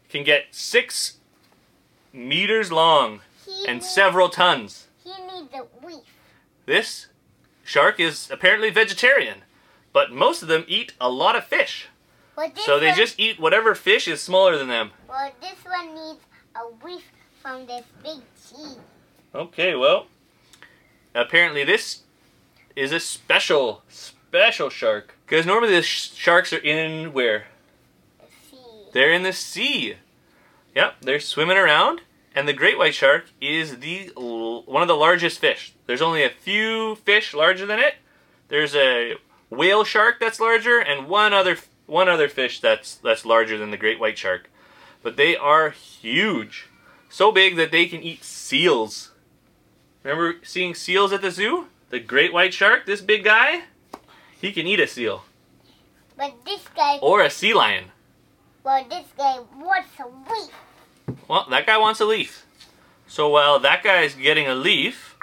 can 0.09 0.25
get 0.25 0.47
six 0.53 1.19
meters 2.13 2.71
long 2.71 3.21
He 3.45 3.67
and 3.67 3.79
needs, 3.79 3.89
several 3.89 4.29
tons. 4.29 4.87
He 5.03 5.11
needs 5.11 5.53
a 5.55 5.65
wheat. 5.85 6.05
This 6.67 7.08
shark 7.69 8.01
is 8.01 8.31
apparently 8.31 8.71
vegetarian, 8.71 9.43
but 9.93 10.11
most 10.11 10.41
of 10.43 10.49
them 10.49 10.65
eat 10.67 10.95
a 10.99 11.11
lot 11.11 11.37
of 11.37 11.45
fish. 11.45 11.89
Well, 12.35 12.51
So 12.57 12.81
they 12.81 12.89
one, 12.89 12.97
just 12.97 13.21
eat 13.21 13.39
whatever 13.39 13.75
fish 13.75 14.09
is 14.09 14.23
smaller 14.23 14.57
than 14.57 14.69
them. 14.69 14.93
Well, 15.09 15.31
this 15.41 15.63
one 15.65 15.95
needs 15.95 16.21
a 16.57 16.61
wheat 16.83 17.05
from 17.43 17.67
this 17.67 17.85
big 18.03 18.21
cheese. 18.35 18.79
Okay, 19.35 19.75
well, 19.75 20.07
apparently 21.15 21.63
this 21.65 22.03
is 22.75 22.91
a 22.93 23.01
special, 23.01 23.83
special 23.89 24.71
shark. 24.71 25.15
Because 25.27 25.45
normally 25.45 25.75
the 25.75 25.83
sh- 25.83 26.13
sharks 26.15 26.53
are 26.55 26.59
in 26.59 27.13
where? 27.13 27.49
See. 28.51 28.57
They're 28.95 29.13
in 29.13 29.25
the 29.25 29.33
sea. 29.35 29.97
Yep, 30.75 30.95
they're 31.03 31.21
swimming 31.21 31.57
around, 31.59 32.01
and 32.39 32.47
the 32.47 32.53
great 32.53 32.79
white 32.79 32.95
shark 32.95 33.25
is 33.41 33.81
the 33.81 34.13
one 34.15 34.81
of 34.81 34.87
the 34.87 34.95
largest 34.95 35.41
fish. 35.41 35.73
There's 35.87 36.01
only 36.01 36.23
a 36.23 36.31
few 36.31 36.95
fish 36.95 37.35
larger 37.35 37.67
than 37.67 37.81
it. 37.81 37.97
There's 38.47 38.77
a 38.77 39.17
whale 39.51 39.83
shark 39.83 40.21
that's 40.21 40.39
larger, 40.39 40.79
and 40.79 41.09
one 41.09 41.33
other 41.33 41.57
one 41.87 42.09
other 42.09 42.29
fish 42.29 42.61
that's 42.61 42.95
that's 42.95 43.25
larger 43.25 43.59
than 43.59 43.73
the 43.73 43.77
great 43.77 43.99
white 43.99 44.17
shark. 44.17 44.49
But 45.03 45.17
they 45.17 45.37
are 45.37 45.71
huge, 45.71 46.67
so 47.09 47.33
big 47.33 47.57
that 47.57 47.73
they 47.73 47.87
can 47.87 48.05
eat 48.05 48.23
seals. 48.23 49.11
Remember 50.05 50.37
seeing 50.45 50.77
seals 50.77 51.13
at 51.13 51.23
the 51.23 51.33
zoo? 51.33 51.67
The 51.91 51.99
great 51.99 52.33
white 52.33 52.55
shark, 52.55 52.87
this 52.87 53.01
big 53.01 53.25
guy, 53.25 53.63
he 54.41 54.53
can 54.53 54.65
eat 54.69 54.79
a 54.79 54.87
seal 54.87 55.25
But 56.17 56.45
this 56.45 56.63
guy, 56.77 56.99
or 57.03 57.21
a 57.21 57.31
sea 57.31 57.53
lion. 57.53 57.87
well, 58.63 58.85
this 58.89 59.09
guy 59.17 59.41
wants 59.57 59.89
a 59.99 60.07
leaf. 60.07 60.55
Well, 61.29 61.47
that 61.51 61.67
guy 61.67 61.79
wants 61.79 62.01
a 62.01 62.05
leaf. 62.05 62.45
So 63.07 63.29
while 63.29 63.59
that 63.61 63.83
guy's 63.83 64.15
getting 64.15 64.47
a 64.47 64.55
leaf, 64.55 65.17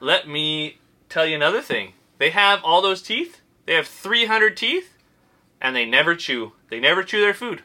let 0.00 0.28
me 0.28 0.78
tell 1.08 1.26
you 1.26 1.34
another 1.36 1.62
thing. 1.62 1.94
They 2.18 2.30
have 2.30 2.60
all 2.62 2.82
those 2.82 3.00
teeth. 3.02 3.40
They 3.66 3.74
have 3.74 3.86
300 3.86 4.56
teeth, 4.56 4.96
and 5.60 5.74
they 5.74 5.84
never 5.84 6.14
chew. 6.14 6.52
They 6.70 6.80
never 6.80 7.02
chew 7.02 7.20
their 7.20 7.34
food. 7.34 7.62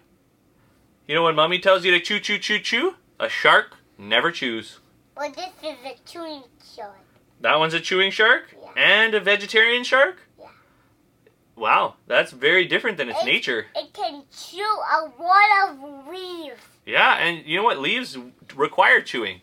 You 1.07 1.15
know 1.15 1.23
when 1.23 1.35
mommy 1.35 1.59
tells 1.59 1.83
you 1.83 1.91
to 1.91 1.99
chew, 1.99 2.19
chew, 2.19 2.37
chew, 2.37 2.59
chew? 2.59 2.95
A 3.19 3.27
shark 3.29 3.75
never 3.97 4.31
chews. 4.31 4.79
Well, 5.15 5.31
this 5.31 5.49
is 5.63 5.77
a 5.85 5.95
chewing 6.05 6.43
shark. 6.75 6.97
That 7.41 7.59
one's 7.59 7.73
a 7.73 7.79
chewing 7.81 8.11
shark 8.11 8.53
Yeah. 8.53 8.81
and 8.81 9.13
a 9.13 9.19
vegetarian 9.19 9.83
shark? 9.83 10.17
Yeah. 10.39 10.47
Wow, 11.55 11.95
that's 12.07 12.31
very 12.31 12.65
different 12.65 12.97
than 12.97 13.09
its 13.09 13.21
It- 13.21 13.25
nature. 13.25 13.67
It 13.75 13.93
can 13.93 14.23
chew 14.35 14.61
a 14.63 15.11
lot 15.21 15.69
of 15.69 16.07
leaves. 16.09 16.61
Yeah, 16.85 17.15
and 17.17 17.45
you 17.45 17.57
know 17.57 17.63
what? 17.63 17.79
Leaves 17.79 18.17
require 18.55 19.01
chewing. 19.01 19.41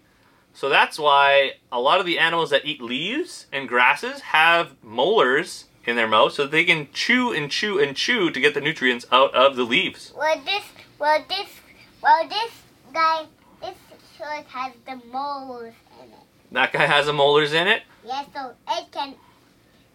So 0.52 0.68
that's 0.68 0.98
why 0.98 1.52
a 1.70 1.80
lot 1.80 2.00
of 2.00 2.06
the 2.06 2.18
animals 2.18 2.50
that 2.50 2.64
eat 2.64 2.82
leaves 2.82 3.46
and 3.52 3.68
grasses 3.68 4.20
have 4.20 4.74
molars 4.82 5.66
in 5.84 5.96
their 5.96 6.08
mouth 6.08 6.32
so 6.32 6.46
they 6.46 6.64
can 6.64 6.88
chew 6.92 7.32
and 7.32 7.50
chew 7.50 7.78
and 7.78 7.96
chew 7.96 8.30
to 8.30 8.40
get 8.40 8.54
the 8.54 8.60
nutrients 8.60 9.06
out 9.10 9.34
of 9.34 9.56
the 9.56 9.62
leaves. 9.64 10.12
Well, 10.16 10.40
this, 10.44 10.64
well, 10.98 11.24
this, 11.28 11.48
well, 12.02 12.28
this 12.28 12.52
guy, 12.92 13.26
this 13.62 13.76
shark 14.18 14.46
has 14.48 14.72
the 14.86 15.00
molars 15.10 15.74
in 16.02 16.10
it. 16.10 16.18
That 16.52 16.72
guy 16.72 16.86
has 16.86 17.06
the 17.06 17.12
molars 17.12 17.52
in 17.52 17.66
it. 17.68 17.82
Yeah, 18.04 18.24
so 18.34 18.52
it 18.68 18.86
can, 18.92 19.14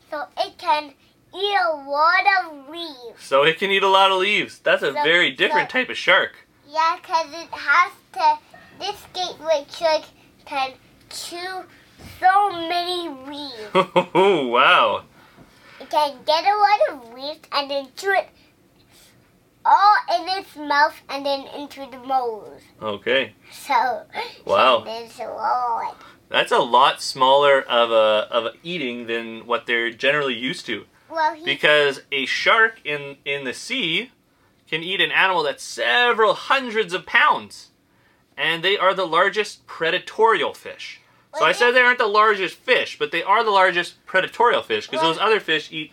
so 0.10 0.24
it 0.38 0.58
can 0.58 0.94
eat 1.36 1.58
a 1.64 1.76
lot 1.76 2.24
of 2.46 2.70
leaves. 2.70 3.22
So 3.22 3.44
it 3.44 3.60
can 3.60 3.70
eat 3.72 3.84
a 3.84 3.90
lot 3.90 4.12
of 4.12 4.20
leaves. 4.20 4.60
That's 4.60 4.82
a 4.84 4.94
So- 4.94 5.04
very 5.04 5.32
different 5.32 5.70
so- 5.70 5.80
type 5.80 5.90
of 5.90 5.98
shark. 5.98 6.45
Yeah, 6.76 6.98
'cause 7.02 7.28
it 7.32 7.52
has 7.54 7.92
to. 8.16 8.38
This 8.80 9.00
gateway 9.14 9.66
shark 9.72 10.04
can 10.46 10.74
chew 11.10 11.64
so 12.20 12.52
many 12.52 13.08
leaves. 13.08 13.72
Oh, 14.14 14.48
wow. 14.56 15.04
It 15.80 15.90
can 15.90 16.20
get 16.26 16.44
a 16.44 16.58
lot 16.66 16.80
of 16.90 17.14
leaves 17.14 17.48
and 17.54 17.72
then 17.72 17.88
chew 17.96 18.12
it 18.12 18.28
all 19.66 19.96
in 20.16 20.28
its 20.38 20.54
mouth 20.58 20.96
and 21.08 21.26
then 21.26 21.48
into 21.48 21.86
the 21.90 21.98
moles. 22.00 22.62
Okay. 22.82 23.34
So, 23.52 24.02
Wow. 24.46 24.84
there's 24.84 25.18
a 25.20 25.28
lot. 25.28 25.96
That's 26.28 26.52
a 26.52 26.60
lot 26.60 27.02
smaller 27.02 27.62
of 27.62 27.92
a 27.92 28.28
of 28.30 28.46
a 28.48 28.54
eating 28.64 29.08
than 29.08 29.48
what 29.48 29.66
they're 29.66 29.92
generally 29.92 30.34
used 30.36 30.66
to. 30.66 30.86
Well, 31.08 31.38
because 31.46 32.02
a 32.12 32.26
shark 32.26 32.82
in 32.84 33.16
in 33.24 33.46
the 33.46 33.54
sea 33.54 34.12
can 34.70 34.84
eat 34.84 35.02
an 35.02 35.12
animal 35.12 35.44
that's 35.44 35.64
several 35.64 36.34
hundreds 36.34 36.94
of 36.94 37.06
pounds. 37.06 37.70
And 38.38 38.64
they 38.64 38.78
are 38.78 38.94
the 38.94 39.06
largest 39.06 39.66
predatorial 39.68 40.56
fish. 40.56 41.00
So 41.38 41.44
i 41.44 41.52
said 41.52 41.72
they 41.72 41.82
aren't 41.82 42.00
the 42.00 42.08
largest 42.08 42.56
fish 42.56 42.98
but 42.98 43.12
they 43.12 43.22
are 43.22 43.44
the 43.44 43.52
largest 43.52 44.06
predatorial 44.06 44.64
fish 44.64 44.88
because 44.88 45.02
those 45.02 45.18
other 45.18 45.42
fish 45.42 45.70
eat 45.70 45.92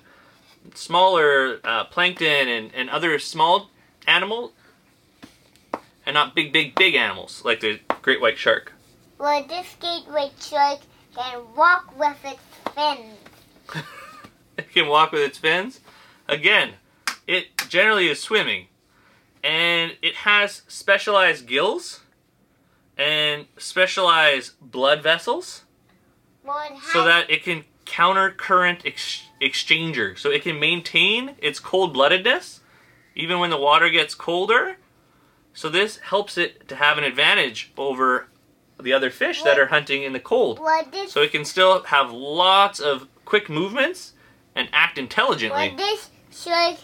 smaller 0.75 1.59
uh, 1.65 1.85
plankton 1.87 2.49
and, 2.49 2.73
and 2.75 2.89
other 2.89 3.19
small 3.19 3.71
animals 4.07 4.53
and 6.07 6.15
not 6.15 6.35
big 6.35 6.53
big 6.53 6.75
big 6.75 6.95
animals 6.95 7.43
like 7.45 7.61
the 7.61 7.81
great 8.03 8.21
white 8.21 8.39
shark. 8.39 8.73
Well, 9.19 9.45
this 9.45 9.77
gateway 9.81 10.31
shark 10.41 10.81
can 11.15 11.43
walk 11.57 11.97
with 11.99 12.17
its 12.25 12.75
fins. 12.75 13.85
it 14.57 14.73
can 14.73 14.89
walk 14.89 15.13
with 15.13 15.23
its 15.23 15.39
fins. 15.39 15.81
Again, 16.29 16.75
it 17.27 17.57
generally 17.73 18.09
is 18.09 18.21
swimming. 18.21 18.67
And 19.43 19.97
it 20.03 20.15
has 20.15 20.61
specialized 20.69 21.47
gills 21.47 22.01
and 22.99 23.47
specialized 23.57 24.53
blood 24.61 25.03
vessels 25.03 25.65
Well, 26.45 26.59
it 26.59 26.75
has, 26.75 26.93
so 26.93 27.05
that 27.05 27.31
it 27.31 27.43
can 27.43 27.65
counter 27.87 28.31
current 28.31 28.83
ex- 28.85 29.23
exchanger. 29.41 30.19
So 30.19 30.31
it 30.31 30.43
can 30.43 30.61
maintain 30.61 31.35
its 31.39 31.59
cold 31.59 31.97
bloodedness 31.97 32.61
even 33.15 33.39
when 33.41 33.49
the 33.49 33.57
water 33.57 33.89
gets 33.89 34.15
colder. 34.15 34.77
So 35.55 35.71
this 35.71 35.97
helps 35.97 36.37
it 36.37 36.69
to 36.69 36.77
have 36.77 36.99
an 36.99 37.05
advantage 37.05 37.73
over 37.79 38.29
the 38.79 38.93
other 38.93 39.11
fish 39.11 39.43
that 39.43 39.59
are 39.59 39.67
hunting 39.67 40.03
in 40.03 40.13
the 40.13 40.21
cold. 40.21 40.61
So 41.09 41.23
it 41.23 41.33
can 41.33 41.47
still 41.47 41.85
have 41.85 42.13
lots 42.13 42.81
of 42.81 43.09
quick 43.25 43.49
movements 43.49 44.13
and 44.55 44.69
act 44.75 44.99
intelligently. 44.99 45.75
this 45.77 46.11
shark 46.31 46.77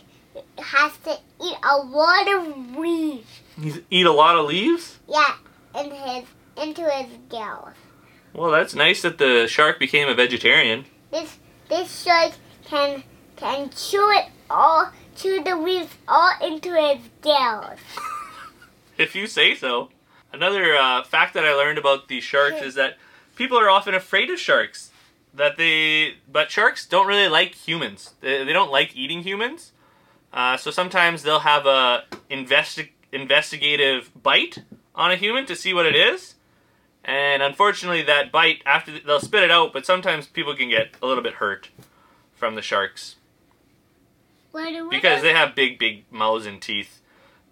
has 0.58 0.96
to 1.04 1.18
eat 1.42 1.56
a 1.62 1.76
lot 1.76 2.28
of 2.28 2.76
leaves. 2.76 3.40
He's 3.60 3.80
eat 3.90 4.06
a 4.06 4.12
lot 4.12 4.36
of 4.36 4.46
leaves. 4.46 4.98
Yeah, 5.08 5.34
in 5.78 5.90
his 5.90 6.24
into 6.56 6.82
his 6.90 7.06
gills. 7.28 7.74
Well, 8.32 8.50
that's 8.50 8.74
nice 8.74 9.02
that 9.02 9.18
the 9.18 9.46
shark 9.48 9.78
became 9.78 10.08
a 10.08 10.14
vegetarian. 10.14 10.84
This 11.10 11.38
this 11.68 12.02
shark 12.02 12.32
can 12.64 13.02
can 13.36 13.70
chew 13.70 14.10
it 14.12 14.26
all, 14.50 14.90
chew 15.16 15.42
the 15.42 15.56
leaves 15.56 15.94
all 16.06 16.32
into 16.42 16.74
his 16.74 16.98
gills. 17.22 17.78
If 18.98 19.14
you 19.14 19.28
say 19.28 19.54
so. 19.54 19.90
Another 20.32 20.74
uh, 20.74 21.04
fact 21.04 21.32
that 21.34 21.44
I 21.44 21.52
learned 21.54 21.78
about 21.78 22.08
these 22.08 22.24
sharks 22.24 22.60
is 22.60 22.74
that 22.74 22.98
people 23.36 23.56
are 23.58 23.70
often 23.70 23.94
afraid 23.94 24.28
of 24.28 24.38
sharks. 24.40 24.90
That 25.32 25.56
they, 25.56 26.14
but 26.30 26.50
sharks 26.50 26.84
don't 26.84 27.06
really 27.06 27.28
like 27.28 27.54
humans. 27.54 28.14
They, 28.20 28.44
they 28.44 28.52
don't 28.52 28.72
like 28.72 28.96
eating 28.96 29.22
humans. 29.22 29.72
Uh, 30.32 30.56
so 30.56 30.70
sometimes 30.70 31.22
they'll 31.22 31.40
have 31.40 31.66
a 31.66 32.04
investi- 32.30 32.90
investigative 33.12 34.10
bite 34.22 34.58
on 34.94 35.10
a 35.10 35.16
human 35.16 35.46
to 35.46 35.56
see 35.56 35.72
what 35.72 35.86
it 35.86 35.96
is. 35.96 36.34
And 37.04 37.42
unfortunately, 37.42 38.02
that 38.02 38.30
bite 38.30 38.62
after 38.66 38.90
th- 38.92 39.04
they'll 39.04 39.20
spit 39.20 39.42
it 39.42 39.50
out, 39.50 39.72
but 39.72 39.86
sometimes 39.86 40.26
people 40.26 40.54
can 40.54 40.68
get 40.68 40.90
a 41.00 41.06
little 41.06 41.22
bit 41.22 41.34
hurt 41.34 41.70
from 42.34 42.54
the 42.54 42.62
sharks. 42.62 43.16
What 44.50 44.68
do 44.68 44.88
we 44.88 44.96
because 44.96 45.22
they 45.22 45.32
have 45.32 45.54
big, 45.54 45.78
big 45.78 46.04
mouths 46.10 46.46
and 46.46 46.60
teeth. 46.60 47.00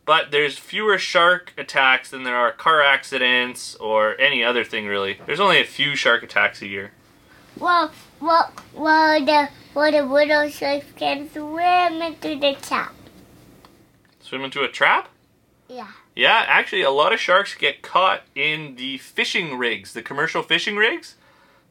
But 0.05 0.31
there's 0.31 0.57
fewer 0.57 0.99
shark 0.99 1.53
attacks 1.59 2.11
than 2.11 2.23
there 2.23 2.37
are 2.37 2.53
car 2.53 2.81
accidents 2.81 3.75
or 3.77 4.19
any 4.21 4.45
other 4.45 4.62
thing 4.62 4.87
really. 4.87 5.19
There's 5.27 5.41
only 5.41 5.61
a 5.61 5.65
few 5.65 5.97
shark 5.97 6.23
attacks 6.23 6.62
a 6.62 6.69
year. 6.69 6.93
Well, 7.59 7.91
well, 8.21 8.53
well, 8.73 9.25
the 9.25 9.49
well, 9.77 9.93
the 9.93 10.03
little 10.03 10.49
shark 10.49 10.85
can 10.97 11.31
swim 11.31 12.01
into 12.01 12.41
the 12.41 12.57
trap. 12.62 12.95
Swim 14.21 14.43
into 14.43 14.62
a 14.62 14.69
trap? 14.69 15.11
Yeah. 15.69 15.91
Yeah, 16.15 16.45
actually, 16.49 16.81
a 16.81 16.91
lot 16.91 17.12
of 17.12 17.21
sharks 17.21 17.55
get 17.55 17.83
caught 17.83 18.23
in 18.35 18.77
the 18.77 18.97
fishing 18.97 19.59
rigs, 19.59 19.93
the 19.93 20.01
commercial 20.01 20.43
fishing 20.43 20.77
rigs. 20.77 21.17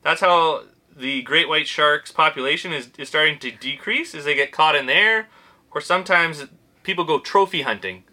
That's 0.03 0.21
how 0.21 0.65
the 0.95 1.23
great 1.23 1.49
white 1.49 1.67
shark's 1.67 2.11
population 2.11 2.71
is, 2.71 2.89
is 2.99 3.09
starting 3.09 3.39
to 3.39 3.49
decrease, 3.49 4.13
as 4.13 4.23
they 4.23 4.35
get 4.35 4.51
caught 4.51 4.75
in 4.75 4.85
there. 4.85 5.27
Or 5.71 5.81
sometimes 5.81 6.45
people 6.83 7.05
go 7.05 7.19
trophy 7.19 7.63
hunting. 7.63 8.03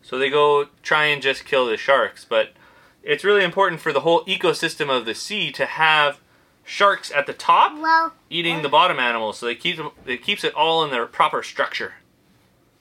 So 0.00 0.18
they 0.18 0.30
go 0.30 0.68
try 0.82 1.04
and 1.04 1.20
just 1.20 1.44
kill 1.44 1.66
the 1.66 1.76
sharks. 1.76 2.24
But 2.24 2.54
it's 3.02 3.22
really 3.22 3.44
important 3.44 3.82
for 3.82 3.92
the 3.92 4.00
whole 4.00 4.24
ecosystem 4.24 4.88
of 4.88 5.04
the 5.04 5.14
sea 5.14 5.52
to 5.52 5.66
have 5.66 6.20
sharks 6.64 7.10
at 7.10 7.26
the 7.26 7.32
top 7.32 7.78
Well, 7.78 8.12
eating 8.30 8.62
the 8.62 8.68
bottom 8.68 8.98
animals. 8.98 9.38
So 9.38 9.46
they 9.46 9.54
keep 9.54 9.76
them, 9.76 9.90
it 10.06 10.22
keeps 10.22 10.44
it 10.44 10.54
all 10.54 10.84
in 10.84 10.90
their 10.90 11.06
proper 11.06 11.42
structure. 11.42 11.94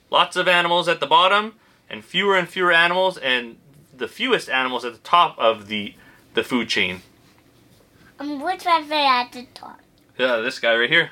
Lots 0.09 0.35
of 0.35 0.47
animals 0.47 0.87
at 0.87 0.99
the 0.99 1.07
bottom, 1.07 1.55
and 1.89 2.03
fewer 2.03 2.37
and 2.37 2.47
fewer 2.47 2.71
animals, 2.71 3.17
and 3.17 3.57
the 3.95 4.07
fewest 4.07 4.49
animals 4.49 4.83
at 4.85 4.93
the 4.93 4.99
top 4.99 5.37
of 5.37 5.67
the 5.67 5.93
the 6.33 6.43
food 6.43 6.69
chain. 6.69 7.01
um, 8.19 8.41
which 8.41 8.65
ones 8.65 8.91
are 8.91 9.21
at 9.21 9.31
the 9.31 9.45
top? 9.53 9.79
Yeah, 10.17 10.37
this 10.37 10.59
guy 10.59 10.75
right 10.75 10.89
here. 10.89 11.11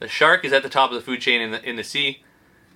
The 0.00 0.08
shark 0.08 0.44
is 0.44 0.52
at 0.52 0.62
the 0.62 0.68
top 0.68 0.90
of 0.90 0.94
the 0.96 1.02
food 1.02 1.20
chain 1.20 1.40
in 1.40 1.50
the 1.50 1.68
in 1.68 1.76
the 1.76 1.84
sea, 1.84 2.22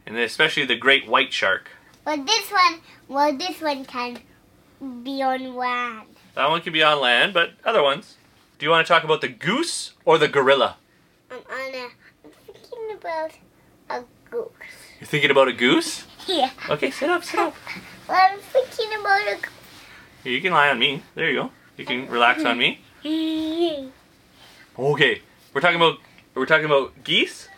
and 0.07 0.17
especially 0.17 0.65
the 0.65 0.77
great 0.77 1.07
white 1.07 1.33
shark. 1.33 1.71
Well, 2.05 2.23
this 2.25 2.51
one, 2.51 2.81
well, 3.09 3.37
this 3.37 3.61
one 3.61 3.85
can 3.85 4.19
be 5.03 5.23
on 5.23 5.55
land. 5.55 6.07
That 6.35 6.49
one 6.51 6.61
can 6.63 6.73
be 6.73 6.83
on 6.83 7.01
land, 7.01 7.33
but 7.33 7.53
other 7.65 7.83
ones. 7.83 8.17
Do 8.63 8.67
you 8.67 8.71
want 8.71 8.87
to 8.87 8.93
talk 8.93 9.03
about 9.03 9.21
the 9.23 9.27
goose 9.27 9.95
or 10.05 10.19
the 10.19 10.29
gorilla? 10.29 10.77
I'm 11.33 11.39
on 11.39 11.75
a, 11.75 11.89
I'm 12.25 12.31
thinking 12.31 12.97
about 12.97 13.33
a 13.91 14.05
goose. 14.31 14.53
You're 15.01 15.09
thinking 15.09 15.33
about 15.33 15.49
a 15.49 15.53
goose? 15.53 16.05
Yeah. 16.29 16.49
Okay, 16.71 16.93
sit 16.93 17.11
up, 17.11 17.25
sit 17.25 17.41
up. 17.41 17.57
Well, 18.09 18.17
I'm 18.21 18.39
thinking 18.39 19.01
about 19.01 19.19
a 19.19 19.37
Here, 20.23 20.33
you 20.33 20.41
can 20.41 20.53
lie 20.53 20.69
on 20.69 20.79
me. 20.79 21.03
There 21.17 21.29
you 21.29 21.43
go. 21.43 21.51
You 21.77 21.85
can 21.85 22.09
relax 22.09 22.45
on 22.45 22.57
me. 22.57 22.79
Okay, 24.79 25.23
we're 25.53 25.61
talking 25.61 25.83
about 25.83 25.99
we're 26.37 26.47
talking 26.47 26.67
about 26.67 27.03
geese. 27.03 27.49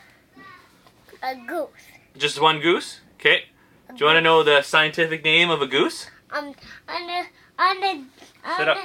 a 1.23 1.35
goose. 1.37 1.69
Just 2.17 2.41
one 2.41 2.61
goose? 2.61 3.01
Okay. 3.21 3.45
Do 3.91 3.97
you 3.99 4.07
want 4.07 4.17
to 4.17 4.23
know 4.23 4.43
the 4.43 4.63
scientific 4.63 5.23
name 5.23 5.51
of 5.51 5.61
a 5.61 5.67
goose? 5.67 6.07
Um, 6.31 6.55
on 6.89 7.07
the 7.07 7.25
on 7.59 7.81
the 7.81 8.05
on 8.49 8.57
Sit 8.57 8.69
up. 8.71 8.79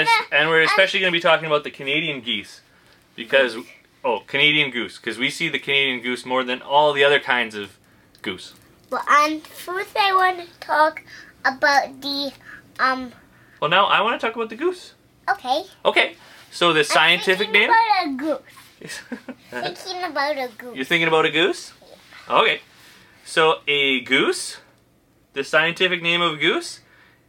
And 0.00 0.08
and 0.32 0.48
we're 0.48 0.62
especially 0.62 1.00
going 1.00 1.12
to 1.12 1.16
be 1.16 1.20
talking 1.20 1.46
about 1.46 1.64
the 1.64 1.70
Canadian 1.70 2.20
geese 2.20 2.60
because 3.14 3.56
oh, 4.04 4.20
Canadian 4.26 4.70
goose 4.70 4.98
because 4.98 5.18
we 5.18 5.30
see 5.30 5.48
the 5.48 5.58
Canadian 5.58 6.00
goose 6.00 6.24
more 6.24 6.44
than 6.44 6.62
all 6.62 6.92
the 6.92 7.04
other 7.04 7.20
kinds 7.20 7.54
of 7.54 7.78
goose. 8.22 8.54
Well, 8.90 9.04
on 9.08 9.40
first 9.40 9.96
I 9.96 10.14
want 10.14 10.38
to 10.40 10.60
talk 10.60 11.02
about 11.44 12.00
the 12.00 12.32
um. 12.78 13.12
Well, 13.60 13.70
now 13.70 13.86
I 13.86 14.00
want 14.00 14.20
to 14.20 14.26
talk 14.26 14.36
about 14.36 14.50
the 14.50 14.56
goose. 14.56 14.94
Okay. 15.28 15.64
Okay. 15.84 16.16
So 16.50 16.72
the 16.72 16.84
scientific 16.84 17.48
thinking 17.48 17.60
name? 17.60 17.70
About 17.70 18.06
a 18.06 18.16
goose. 18.16 19.00
Thinking 19.50 20.04
about 20.04 20.38
a 20.38 20.48
goose. 20.56 20.76
You're 20.76 20.84
thinking 20.84 21.08
about 21.08 21.26
a 21.26 21.30
goose? 21.30 21.72
Okay. 22.30 22.60
So 23.24 23.60
a 23.66 24.00
goose, 24.02 24.58
the 25.32 25.42
scientific 25.42 26.00
name 26.00 26.20
of 26.20 26.34
a 26.34 26.36
goose 26.36 26.80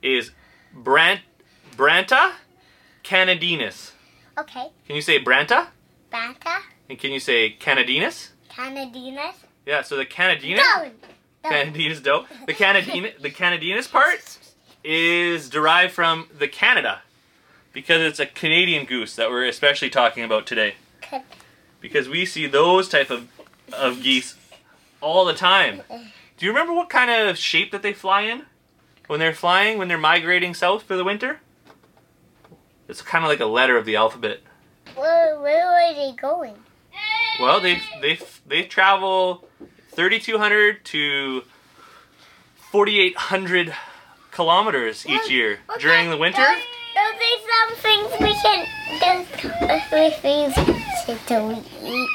is 0.02 0.32
Brant 0.74 1.22
Branta 1.76 2.34
canadinus. 3.10 3.94
Okay. 4.38 4.70
Can 4.86 4.96
you 4.96 5.02
say 5.02 5.20
Branta? 5.24 5.68
Branta. 6.12 6.60
And 6.88 7.00
can 7.00 7.12
you 7.12 7.20
say 7.20 7.50
canadinus? 7.50 8.32
Canadinas. 8.52 9.34
Yeah, 9.66 9.82
so 9.82 9.98
the 9.98 10.06
canadinus 10.06 10.64
Going. 10.76 10.92
Canadinus 11.44 12.02
dope. 12.02 12.28
The 12.46 12.54
Canadina, 12.54 13.20
the 13.22 13.32
Canadinus 13.32 13.88
part 13.88 14.38
is 14.84 15.50
derived 15.50 15.94
from 15.94 16.28
the 16.38 16.48
Canada 16.48 17.02
because 17.74 18.02
it's 18.02 18.20
a 18.20 18.26
Canadian 18.28 18.86
goose 18.86 19.16
that 19.16 19.32
we're 19.32 19.48
especially 19.48 19.90
talking 19.90 20.24
about 20.24 20.46
today. 20.46 20.76
Because 21.82 22.10
we 22.10 22.26
see 22.26 22.46
those 22.46 22.90
type 22.90 23.10
of 23.10 23.28
of 23.74 24.04
geese 24.04 24.36
all 25.02 25.26
the 25.26 25.34
time. 25.34 25.82
Do 26.38 26.46
you 26.46 26.52
remember 26.52 26.74
what 26.74 26.90
kind 26.90 27.10
of 27.10 27.38
shape 27.38 27.72
that 27.72 27.82
they 27.82 27.94
fly 27.94 28.22
in 28.22 28.44
when 29.08 29.20
they're 29.20 29.34
flying 29.34 29.78
when 29.78 29.88
they're 29.88 29.98
migrating 29.98 30.54
south 30.54 30.84
for 30.84 30.96
the 30.96 31.04
winter? 31.04 31.40
It's 32.90 33.04
kind 33.04 33.24
of 33.24 33.30
like 33.30 33.40
a 33.40 33.46
letter 33.46 33.78
of 33.78 33.86
the 33.86 33.96
alphabet. 33.96 34.40
Where, 34.96 35.40
where 35.40 35.68
are 35.68 35.94
they 35.94 36.12
going? 36.20 36.56
Well, 37.40 37.62
they 37.62 37.80
they 38.02 38.20
they 38.48 38.64
travel 38.64 39.48
3,200 39.92 40.84
to 40.86 41.44
4,800 42.72 43.74
kilometers 44.32 45.06
each 45.06 45.30
year 45.30 45.60
Okay, 45.70 45.82
during 45.82 46.10
the 46.10 46.18
winter. 46.18 46.42
Those, 46.42 46.58
those 46.96 47.42
are 47.46 47.70
some 47.70 47.76
things 47.78 48.12
we 48.20 48.34
can. 48.42 48.66
Those 49.00 50.14
things 50.16 50.56
that 51.28 51.44
we 51.48 51.56
eat. 51.88 52.10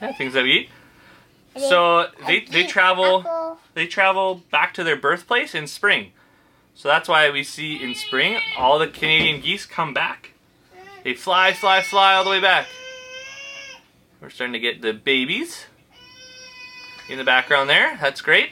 Yeah, 0.00 0.12
things 0.14 0.32
that 0.32 0.42
we 0.42 0.52
eat. 0.52 0.70
So 1.56 2.06
they, 2.26 2.40
they 2.40 2.66
travel 2.66 3.58
they 3.74 3.86
travel 3.86 4.42
back 4.50 4.74
to 4.74 4.84
their 4.84 4.96
birthplace 4.96 5.54
in 5.54 5.66
spring. 5.66 6.12
So 6.76 6.88
that's 6.88 7.08
why 7.08 7.30
we 7.30 7.42
see 7.42 7.82
in 7.82 7.94
spring 7.94 8.38
all 8.58 8.78
the 8.78 8.86
Canadian 8.86 9.40
geese 9.40 9.64
come 9.64 9.94
back. 9.94 10.32
They 11.04 11.14
fly, 11.14 11.54
fly, 11.54 11.80
fly 11.80 12.14
all 12.14 12.22
the 12.22 12.28
way 12.28 12.40
back. 12.40 12.66
We're 14.20 14.28
starting 14.28 14.52
to 14.52 14.58
get 14.58 14.82
the 14.82 14.92
babies 14.92 15.64
in 17.08 17.16
the 17.16 17.24
background 17.24 17.70
there. 17.70 17.96
That's 17.98 18.20
great. 18.20 18.50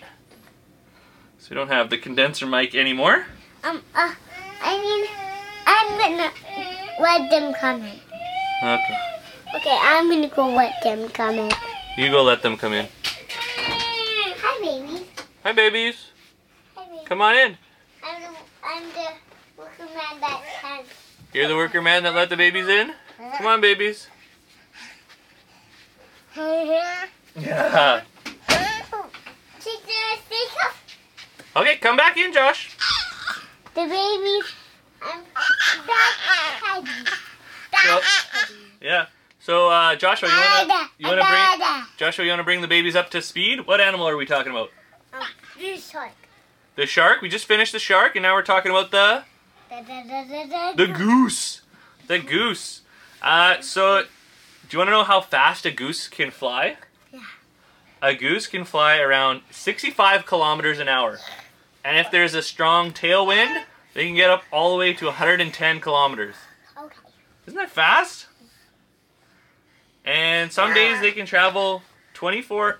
So 1.38 1.48
we 1.50 1.56
don't 1.56 1.68
have 1.68 1.90
the 1.90 1.98
condenser 1.98 2.46
mic 2.46 2.74
anymore. 2.74 3.26
Um, 3.62 3.82
uh, 3.94 4.14
I 4.62 4.78
mean, 4.78 5.06
I'm 5.66 5.98
gonna 5.98 6.32
let 6.98 7.30
them 7.30 7.52
come 7.52 7.82
in. 7.82 8.00
Okay. 8.62 8.98
Okay, 9.54 9.78
I'm 9.82 10.08
gonna 10.08 10.28
go 10.28 10.48
let 10.48 10.82
them 10.82 11.10
come 11.10 11.34
in. 11.34 11.52
You 11.98 12.10
go 12.10 12.22
let 12.22 12.40
them 12.40 12.56
come 12.56 12.72
in. 12.72 12.88
Hi, 13.04 14.60
baby. 14.62 15.06
Hi 15.42 15.52
babies. 15.52 16.06
Hi, 16.74 16.86
baby. 16.86 17.04
Come 17.04 17.20
on 17.20 17.36
in. 17.36 17.58
I'm 18.66 18.82
the, 18.92 19.08
worker 19.58 19.84
man 19.94 20.20
that 20.20 20.42
can. 20.60 20.84
You're 21.32 21.48
the 21.48 21.56
worker 21.56 21.82
man 21.82 22.02
that 22.04 22.14
let 22.14 22.30
the 22.30 22.36
babies 22.36 22.68
in? 22.68 22.92
Come 23.36 23.46
on 23.46 23.60
babies. 23.60 24.08
Yeah. 26.36 27.06
Take 29.60 29.82
the 29.86 29.92
stick 30.26 30.64
off 30.64 30.84
Okay, 31.56 31.76
come 31.76 31.96
back 31.96 32.16
in, 32.16 32.32
Josh. 32.32 32.76
the 33.74 33.82
babies. 33.82 34.52
That 37.72 37.82
So- 37.84 38.00
Yeah. 38.80 39.06
So 39.40 39.68
uh, 39.68 39.94
Joshua, 39.96 40.28
you 40.28 40.34
wanna 40.68 40.88
you 40.98 41.06
wanna 41.06 41.22
bring 41.22 41.84
Joshua, 41.98 42.24
you 42.24 42.30
wanna 42.30 42.44
bring 42.44 42.60
the 42.62 42.68
babies 42.68 42.96
up 42.96 43.10
to 43.10 43.20
speed? 43.20 43.66
What 43.66 43.80
animal 43.80 44.08
are 44.08 44.16
we 44.16 44.24
talking 44.26 44.52
about? 44.52 44.70
This 45.58 45.90
shark. 45.90 46.12
The 46.76 46.86
shark. 46.86 47.20
We 47.22 47.28
just 47.28 47.46
finished 47.46 47.72
the 47.72 47.78
shark, 47.78 48.16
and 48.16 48.22
now 48.22 48.34
we're 48.34 48.42
talking 48.42 48.70
about 48.70 48.90
the 48.90 49.24
the 50.76 50.86
goose. 50.86 51.62
The 52.06 52.18
goose. 52.18 52.82
Uh, 53.22 53.60
so, 53.60 54.02
do 54.02 54.08
you 54.70 54.78
want 54.78 54.88
to 54.88 54.92
know 54.92 55.04
how 55.04 55.20
fast 55.20 55.64
a 55.66 55.70
goose 55.70 56.08
can 56.08 56.30
fly? 56.30 56.76
Yeah. 57.12 57.20
A 58.02 58.14
goose 58.14 58.46
can 58.46 58.64
fly 58.64 58.98
around 58.98 59.42
65 59.50 60.26
kilometers 60.26 60.78
an 60.78 60.88
hour, 60.88 61.18
and 61.84 61.96
if 61.96 62.10
there's 62.10 62.34
a 62.34 62.42
strong 62.42 62.92
tailwind, 62.92 63.64
they 63.94 64.06
can 64.06 64.14
get 64.14 64.30
up 64.30 64.42
all 64.52 64.72
the 64.72 64.78
way 64.78 64.92
to 64.92 65.06
110 65.06 65.80
kilometers. 65.80 66.34
Okay. 66.76 66.94
Isn't 67.46 67.58
that 67.58 67.70
fast? 67.70 68.26
And 70.04 70.52
some 70.52 70.74
days 70.74 71.00
they 71.00 71.12
can 71.12 71.24
travel 71.24 71.82
24 72.12 72.78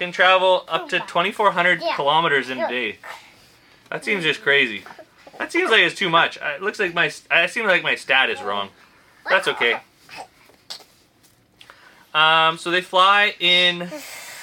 can 0.00 0.10
travel 0.12 0.64
up 0.66 0.88
to 0.88 0.98
2400 0.98 1.80
Yeah. 1.82 1.94
kilometers 1.94 2.48
in 2.50 2.58
a 2.58 2.68
day. 2.68 2.96
That 3.90 4.04
seems 4.04 4.24
just 4.24 4.42
crazy. 4.42 4.82
That 5.38 5.52
seems 5.52 5.70
like 5.70 5.82
it's 5.82 5.94
too 5.94 6.08
much. 6.10 6.38
It 6.42 6.62
looks 6.62 6.78
like 6.80 6.94
my 6.94 7.06
it 7.30 7.50
seems 7.50 7.66
like 7.68 7.82
my 7.82 7.94
stat 7.94 8.30
is 8.30 8.40
wrong. 8.42 8.70
That's 9.28 9.46
okay. 9.48 9.80
Um, 12.14 12.58
so 12.58 12.70
they 12.70 12.80
fly 12.80 13.34
in 13.38 13.90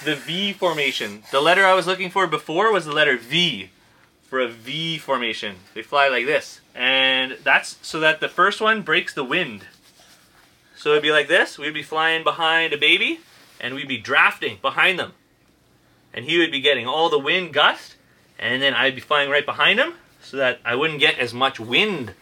the 0.06 0.16
V 0.16 0.54
formation. 0.54 1.24
The 1.32 1.42
letter 1.42 1.66
I 1.66 1.74
was 1.74 1.88
looking 1.88 2.10
for 2.10 2.26
before 2.28 2.72
was 2.72 2.86
the 2.86 2.94
letter 2.94 3.18
V 3.18 3.70
for 4.30 4.40
a 4.40 4.48
V 4.48 4.98
formation. 5.00 5.56
They 5.74 5.82
fly 5.82 6.08
like 6.08 6.26
this. 6.26 6.62
And 6.76 7.38
that's 7.44 7.78
so 7.82 8.00
that 8.00 8.20
the 8.20 8.30
first 8.30 8.62
one 8.62 8.84
breaks 8.84 9.14
the 9.14 9.24
wind. 9.24 9.66
So 10.78 10.92
it'd 10.92 11.04
be 11.04 11.12
like 11.12 11.28
this. 11.28 11.58
We'd 11.58 11.74
be 11.74 11.84
flying 11.84 12.24
behind 12.24 12.72
a 12.74 12.78
baby 12.78 13.20
and 13.60 13.74
we'd 13.76 13.88
be 13.88 13.98
drafting 13.98 14.60
behind 14.62 15.00
them. 15.00 15.14
And 16.14 16.26
he 16.26 16.40
would 16.40 16.52
be 16.52 16.62
getting 16.62 16.88
all 16.88 17.10
the 17.10 17.20
wind 17.20 17.54
gust 17.54 17.96
and 18.40 18.62
then 18.62 18.74
I'd 18.74 18.96
be 18.96 19.02
flying 19.02 19.30
right 19.30 19.46
behind 19.46 19.80
him 19.80 19.94
so 20.22 20.38
that 20.38 20.60
I 20.64 20.76
wouldn't 20.76 21.00
get 21.00 21.18
as 21.18 21.34
much 21.34 21.60
wind 21.60 22.14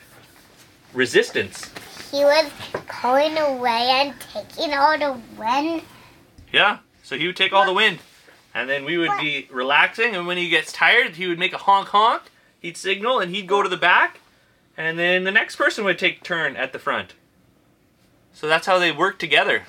resistance. 0.93 1.71
He 2.12 2.24
was 2.24 2.50
going 3.02 3.38
away 3.38 3.89
and 3.91 4.13
taking 4.34 4.74
all 4.74 4.98
the 4.98 5.19
wind. 5.38 5.82
Yeah. 6.52 6.80
So 7.04 7.17
he 7.17 7.28
would 7.28 7.36
take 7.36 7.54
all 7.54 7.65
the 7.65 7.74
wind. 7.74 8.00
And 8.54 8.69
then 8.69 8.86
we 8.86 8.98
would 8.98 9.12
be 9.19 9.48
relaxing 9.52 10.15
and 10.15 10.26
when 10.26 10.38
he 10.38 10.50
gets 10.50 10.71
tired, 10.71 11.15
he 11.15 11.28
would 11.28 11.39
make 11.39 11.54
a 11.54 11.58
honk 11.58 11.89
honk. 11.89 12.24
He'd 12.60 12.78
signal 12.78 13.19
and 13.19 13.36
he'd 13.36 13.48
go 13.48 13.62
to 13.62 13.69
the 13.69 13.78
back. 13.78 14.21
And 14.78 14.98
then 14.98 15.24
the 15.24 15.32
next 15.32 15.56
person 15.56 15.84
would 15.86 16.00
take 16.00 16.24
turn 16.24 16.56
at 16.56 16.74
the 16.74 16.80
front. 16.80 17.13
So 18.34 18.48
that's 18.48 18.67
how 18.67 18.80
they 18.80 18.91
work 18.91 19.19
together. 19.19 19.63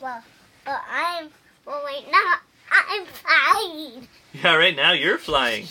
Well, 0.00 0.22
well, 0.66 0.80
I'm. 0.90 1.30
Well, 1.66 1.82
wait, 1.84 2.10
now 2.10 2.34
I'm 2.70 3.04
flying. 3.06 4.08
Yeah, 4.32 4.54
right 4.56 4.74
now 4.74 4.92
you're 4.92 5.18
flying. 5.18 5.66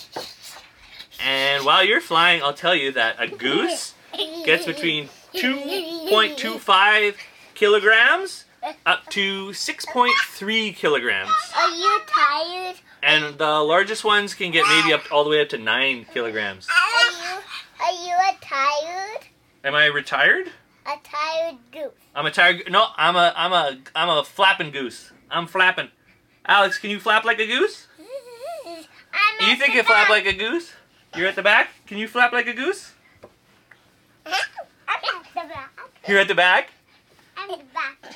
And 1.24 1.66
while 1.66 1.84
you're 1.84 2.02
flying, 2.02 2.42
I'll 2.42 2.54
tell 2.54 2.76
you 2.76 2.92
that 2.94 3.16
a 3.20 3.28
goose 3.28 3.94
gets 4.46 4.66
between 4.66 5.10
2.25 5.36 7.16
kilograms 7.54 8.46
up 8.86 9.06
to 9.08 9.50
6.3 9.50 10.76
kilograms. 10.76 11.32
Are 11.56 11.70
you 11.70 12.00
tired? 12.08 12.76
And 13.04 13.38
the 13.38 13.60
largest 13.60 14.04
ones 14.04 14.34
can 14.34 14.52
get 14.52 14.66
maybe 14.68 14.94
up 14.94 15.02
all 15.12 15.24
the 15.24 15.30
way 15.30 15.42
up 15.42 15.50
to 15.50 15.58
9 15.58 16.06
kilograms. 16.14 16.68
Are 16.70 17.12
you? 17.12 17.42
Are 17.84 17.94
you 18.08 18.16
a 18.16 18.38
tired? 18.42 19.26
Am 19.64 19.74
I 19.76 19.86
retired? 19.86 20.52
A 20.86 20.98
tired 21.04 21.58
goose? 21.72 21.92
I'm 22.16 22.26
a 22.26 22.32
tired 22.32 22.64
No, 22.70 22.88
I'm 22.98 23.16
a 23.16 23.34
I'm 23.36 23.54
a 23.54 23.78
I'm 23.96 24.10
a 24.10 24.24
flapping 24.24 24.72
goose. 24.72 25.12
I'm 25.32 25.48
flapping. 25.48 25.90
Alex, 26.46 26.78
can 26.78 26.90
you 26.90 27.00
flap 27.00 27.24
like 27.24 27.40
a 27.40 27.48
goose? 27.48 27.88
I'm 28.68 29.48
You 29.48 29.54
at 29.54 29.60
think 29.60 29.74
you 29.74 29.84
flap 29.84 30.10
like 30.10 30.26
a 30.26 30.34
goose? 30.34 30.74
You're 31.16 31.28
at 31.28 31.36
the 31.36 31.42
back? 31.44 31.70
Can 31.88 31.98
you 31.98 32.08
flap 32.08 32.34
like 32.34 32.48
a 32.48 32.54
goose? 32.54 32.94
I'm 34.26 34.34
at 34.34 34.44
the 35.34 35.54
back. 35.54 35.72
You're 36.08 36.20
at 36.20 36.28
the 36.28 36.36
back? 36.36 36.70
I'm 37.38 37.50
at 37.50 37.60
the 37.60 37.66
back. 37.74 38.16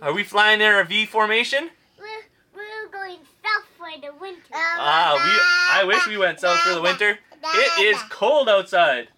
Are 0.00 0.12
we 0.12 0.22
flying 0.22 0.60
in 0.60 0.66
our 0.66 0.84
V 0.84 1.06
formation? 1.06 1.70
We're, 1.98 2.06
we're 2.54 2.88
going 2.92 3.18
south 3.42 3.66
for 3.76 3.88
the 4.00 4.12
winter. 4.20 4.40
Ah, 4.52 5.14
we 5.14 5.80
I 5.80 5.84
wish 5.84 6.06
we 6.06 6.16
went 6.16 6.40
south 6.40 6.60
for 6.60 6.74
the 6.74 6.82
winter. 6.82 7.18
It 7.54 7.94
is 7.94 8.00
cold 8.10 8.48
outside. 8.48 9.08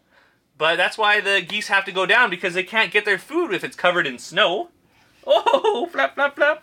But 0.56 0.76
that's 0.76 0.98
why 0.98 1.20
the 1.20 1.40
geese 1.40 1.68
have 1.68 1.84
to 1.84 1.92
go 1.92 2.04
down 2.04 2.30
because 2.30 2.54
they 2.54 2.64
can't 2.64 2.90
get 2.90 3.04
their 3.04 3.18
food 3.18 3.52
if 3.54 3.62
it's 3.62 3.76
covered 3.76 4.06
in 4.06 4.18
snow. 4.18 4.70
Oh, 5.26 5.86
flap, 5.92 6.14
flap, 6.14 6.34
flap. 6.34 6.62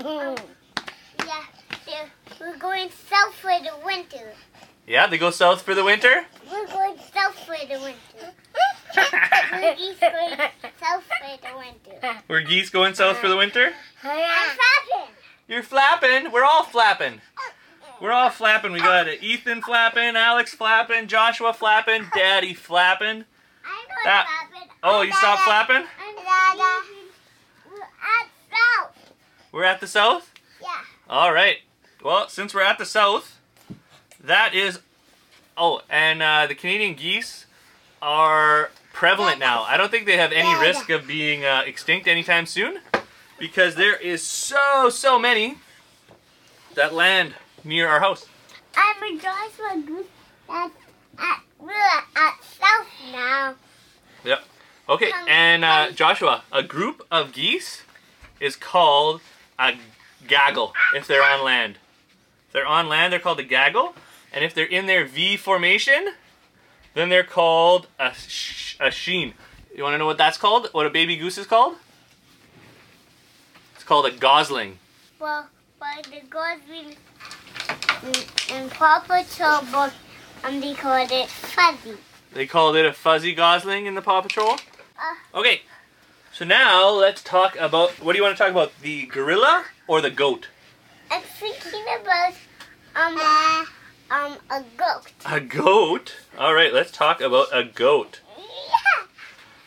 Yeah, 0.00 0.34
they're- 1.86 2.10
we're 2.40 2.56
going 2.56 2.90
south 2.90 3.34
for 3.34 3.52
the 3.60 3.76
winter. 3.84 4.32
Yeah, 4.86 5.06
they 5.06 5.18
go 5.18 5.30
south 5.30 5.62
for 5.62 5.74
the 5.74 5.84
winter. 5.84 6.26
We're 6.50 6.66
going 6.66 6.98
south 7.12 7.38
for 7.44 7.56
the 7.66 7.78
winter. 7.80 8.32
We're 9.52 9.74
geese 9.76 9.98
going 9.98 10.36
south 10.80 11.04
for 11.04 11.36
the 11.42 11.56
winter. 11.58 12.20
We're 12.28 12.40
geese 12.42 12.70
going 12.70 12.94
south 12.94 13.18
for 13.18 13.28
the 13.28 13.36
winter. 13.36 13.72
I'm 14.02 14.56
flapping. 14.56 15.14
You're 15.48 15.62
flapping. 15.62 16.30
We're 16.32 16.44
all 16.44 16.64
flapping. 16.64 17.20
We're 18.00 18.12
all 18.12 18.30
flapping. 18.30 18.72
We 18.72 18.80
got 18.80 19.08
Ethan 19.08 19.62
flapping, 19.62 20.16
Alex 20.16 20.54
flapping, 20.54 21.06
Joshua 21.08 21.52
flapping, 21.52 22.06
Daddy 22.14 22.54
flapping. 22.54 23.08
I'm 23.08 23.88
not 23.88 24.04
That- 24.04 24.26
flapping. 24.50 24.70
Oh, 24.82 25.00
you 25.02 25.12
stopped 25.12 25.42
flapping? 25.42 25.76
I'm 26.00 26.14
Dada. 26.16 26.84
We're 29.54 29.62
at 29.62 29.74
at 29.74 29.80
the 29.80 29.86
south? 29.86 30.32
Yeah. 30.60 30.68
All 31.08 31.32
right. 31.32 31.58
Well, 32.02 32.28
since 32.28 32.52
we're 32.52 32.62
at 32.64 32.76
the 32.76 32.84
south, 32.84 33.38
that 34.18 34.52
is. 34.52 34.80
Oh, 35.56 35.80
and 35.88 36.20
uh, 36.20 36.48
the 36.48 36.56
Canadian 36.56 36.94
geese 36.94 37.46
are 38.02 38.70
prevalent 38.92 39.38
now. 39.38 39.62
I 39.62 39.76
don't 39.76 39.92
think 39.92 40.06
they 40.06 40.16
have 40.16 40.32
any 40.32 40.52
risk 40.60 40.90
of 40.90 41.06
being 41.06 41.44
uh, 41.44 41.62
extinct 41.64 42.08
anytime 42.08 42.46
soon 42.46 42.80
because 43.38 43.76
there 43.76 43.94
is 43.94 44.26
so, 44.26 44.90
so 44.90 45.20
many 45.20 45.58
that 46.74 46.92
land 46.92 47.34
near 47.62 47.86
our 47.86 48.00
house. 48.00 48.26
I'm 48.76 49.00
a 49.04 49.20
Joshua 49.20 49.80
Goose. 49.86 50.06
That's 50.48 50.74
at, 51.16 51.42
at 52.16 52.34
south 52.42 52.86
now. 53.12 53.54
Yep. 54.24 54.44
Okay, 54.88 55.12
Um, 55.12 55.28
and 55.28 55.64
uh, 55.64 55.86
um, 55.90 55.94
Joshua, 55.94 56.42
a 56.50 56.64
group 56.64 57.06
of 57.08 57.32
geese 57.32 57.82
is 58.40 58.56
called 58.56 59.20
a 59.58 59.74
gaggle 60.26 60.72
if 60.94 61.06
they're 61.06 61.22
on 61.22 61.44
land. 61.44 61.78
If 62.48 62.52
they're 62.52 62.66
on 62.66 62.88
land, 62.88 63.12
they're 63.12 63.20
called 63.20 63.40
a 63.40 63.44
gaggle, 63.44 63.94
and 64.32 64.44
if 64.44 64.54
they're 64.54 64.64
in 64.64 64.86
their 64.86 65.04
V 65.04 65.36
formation, 65.36 66.12
then 66.94 67.08
they're 67.08 67.24
called 67.24 67.88
a, 67.98 68.12
sh- 68.14 68.76
a 68.80 68.90
sheen. 68.90 69.34
You 69.74 69.82
want 69.82 69.94
to 69.94 69.98
know 69.98 70.06
what 70.06 70.18
that's 70.18 70.38
called? 70.38 70.68
What 70.72 70.86
a 70.86 70.90
baby 70.90 71.16
goose 71.16 71.36
is 71.36 71.46
called? 71.46 71.76
It's 73.74 73.84
called 73.84 74.06
a 74.06 74.12
gosling. 74.12 74.78
Well, 75.18 75.48
by 75.80 76.00
the 76.04 76.26
Gosling 76.28 76.96
in, 78.02 78.56
in 78.56 78.70
Paw 78.70 79.00
Patrol 79.00 79.60
book, 79.70 79.92
um, 80.44 80.60
they 80.60 80.74
called 80.74 81.10
it 81.10 81.28
Fuzzy. 81.28 81.96
They 82.32 82.46
called 82.46 82.76
it 82.76 82.86
a 82.86 82.92
fuzzy 82.92 83.34
gosling 83.34 83.86
in 83.86 83.94
the 83.94 84.02
Paw 84.02 84.20
Patrol. 84.20 84.52
Uh. 84.52 85.38
Okay, 85.38 85.62
so 86.34 86.44
now 86.44 86.90
let's 86.90 87.22
talk 87.22 87.56
about 87.56 87.90
what 88.02 88.12
do 88.12 88.18
you 88.18 88.24
want 88.24 88.36
to 88.36 88.42
talk 88.42 88.50
about? 88.50 88.72
The 88.82 89.06
gorilla 89.06 89.64
or 89.86 90.00
the 90.00 90.10
goat? 90.10 90.48
I'm 91.10 91.22
thinking 91.22 91.84
about 92.00 92.34
um 92.96 93.66
um 94.10 94.38
a 94.50 94.64
goat. 94.76 95.12
A 95.24 95.40
goat? 95.40 96.16
All 96.36 96.52
right, 96.52 96.74
let's 96.74 96.90
talk 96.90 97.20
about 97.20 97.46
a 97.52 97.62
goat. 97.62 98.20
Yeah. 98.36 99.06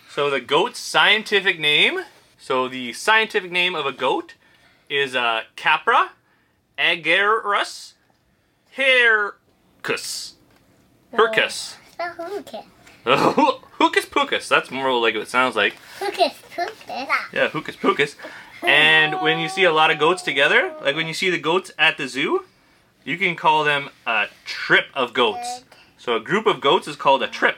So 0.09 0.29
the 0.29 0.41
goat's 0.41 0.79
scientific 0.79 1.59
name, 1.59 2.01
so 2.37 2.67
the 2.67 2.91
scientific 2.91 3.51
name 3.51 3.73
of 3.73 3.85
a 3.85 3.93
goat 3.93 4.33
is 4.89 5.15
uh, 5.15 5.43
Capra 5.55 6.11
agarus 6.77 7.93
hircus. 8.75 10.33
Hircus. 11.13 11.75
The 11.97 12.63
hookus. 13.15 13.61
Hookus 13.79 14.07
pookus. 14.07 14.47
That's 14.47 14.71
more 14.71 14.91
like 14.99 15.13
what 15.13 15.23
it 15.23 15.29
sounds 15.29 15.55
like. 15.55 15.75
Hookus 15.99 16.33
pookus. 16.55 17.07
Yeah, 17.31 17.49
hookus 17.49 17.77
pookus. 17.77 18.15
And 18.63 19.21
when 19.21 19.39
you 19.39 19.49
see 19.49 19.63
a 19.63 19.71
lot 19.71 19.91
of 19.91 19.99
goats 19.99 20.23
together, 20.23 20.73
like 20.81 20.95
when 20.95 21.07
you 21.07 21.13
see 21.13 21.29
the 21.29 21.39
goats 21.39 21.71
at 21.77 21.97
the 21.97 22.07
zoo, 22.07 22.45
you 23.03 23.17
can 23.17 23.35
call 23.35 23.63
them 23.63 23.89
a 24.05 24.27
trip 24.45 24.85
of 24.93 25.13
goats. 25.13 25.63
So 25.97 26.15
a 26.15 26.19
group 26.19 26.47
of 26.47 26.59
goats 26.59 26.87
is 26.87 26.95
called 26.95 27.21
a 27.23 27.27
trip. 27.27 27.57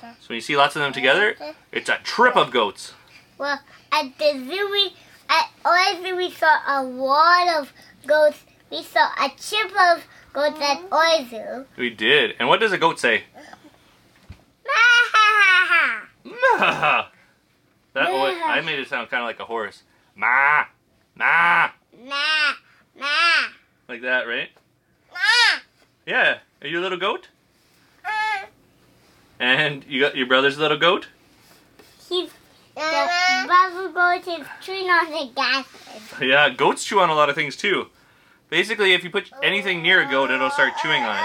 So 0.00 0.28
when 0.28 0.36
you 0.36 0.40
see 0.40 0.56
lots 0.56 0.74
of 0.74 0.82
them 0.82 0.92
together, 0.92 1.36
it's 1.70 1.88
a 1.88 1.98
trip 2.02 2.36
of 2.36 2.50
goats. 2.50 2.94
Well, 3.36 3.60
at 3.92 4.18
the 4.18 4.32
zoo, 4.32 4.68
we, 4.72 4.94
at 5.28 5.50
our 5.64 6.02
zoo, 6.02 6.16
we 6.16 6.30
saw 6.30 6.58
a 6.66 6.82
lot 6.82 7.60
of 7.60 7.72
goats. 8.06 8.38
We 8.70 8.82
saw 8.82 9.08
a 9.16 9.28
trip 9.28 9.70
of 9.70 10.04
goats 10.32 10.60
at 10.60 10.78
mm-hmm. 10.78 10.92
our 10.92 11.28
zoo. 11.28 11.66
We 11.76 11.90
did. 11.90 12.34
And 12.38 12.48
what 12.48 12.60
does 12.60 12.72
a 12.72 12.78
goat 12.78 12.98
say? 12.98 13.24
Ma. 16.24 17.06
That 17.94 18.12
wa- 18.12 18.32
I 18.44 18.60
made 18.60 18.78
it 18.78 18.86
sound 18.86 19.08
kind 19.10 19.22
of 19.22 19.26
like 19.26 19.40
a 19.40 19.44
horse. 19.44 19.82
Ma, 20.14 20.66
ma, 21.16 21.70
Ma, 22.04 22.52
nah, 22.96 23.48
like 23.88 24.02
that, 24.02 24.28
right? 24.28 24.50
nah. 25.12 25.60
Yeah. 26.06 26.38
Are 26.62 26.68
you 26.68 26.78
a 26.78 26.82
little 26.82 26.98
goat? 26.98 27.28
Mm. 28.04 28.46
And 29.40 29.84
you 29.88 30.00
got 30.00 30.16
your 30.16 30.26
brother's 30.26 30.56
a 30.58 30.60
little 30.60 30.78
goat? 30.78 31.08
He's 32.08 32.30
the 32.74 32.80
uh-huh. 32.80 33.46
brother 33.46 33.92
goat 33.92 34.40
is 34.40 34.46
chewing 34.60 34.88
on 34.88 35.10
the 35.10 35.32
gas. 35.34 35.66
Yeah, 36.20 36.50
goats 36.50 36.84
chew 36.84 37.00
on 37.00 37.10
a 37.10 37.14
lot 37.14 37.28
of 37.28 37.34
things 37.34 37.56
too. 37.56 37.88
Basically, 38.48 38.94
if 38.94 39.02
you 39.02 39.10
put 39.10 39.30
anything 39.42 39.82
near 39.82 40.00
a 40.00 40.10
goat, 40.10 40.30
it'll 40.30 40.50
start 40.50 40.72
chewing 40.80 41.02
on 41.02 41.16
it. 41.16 41.22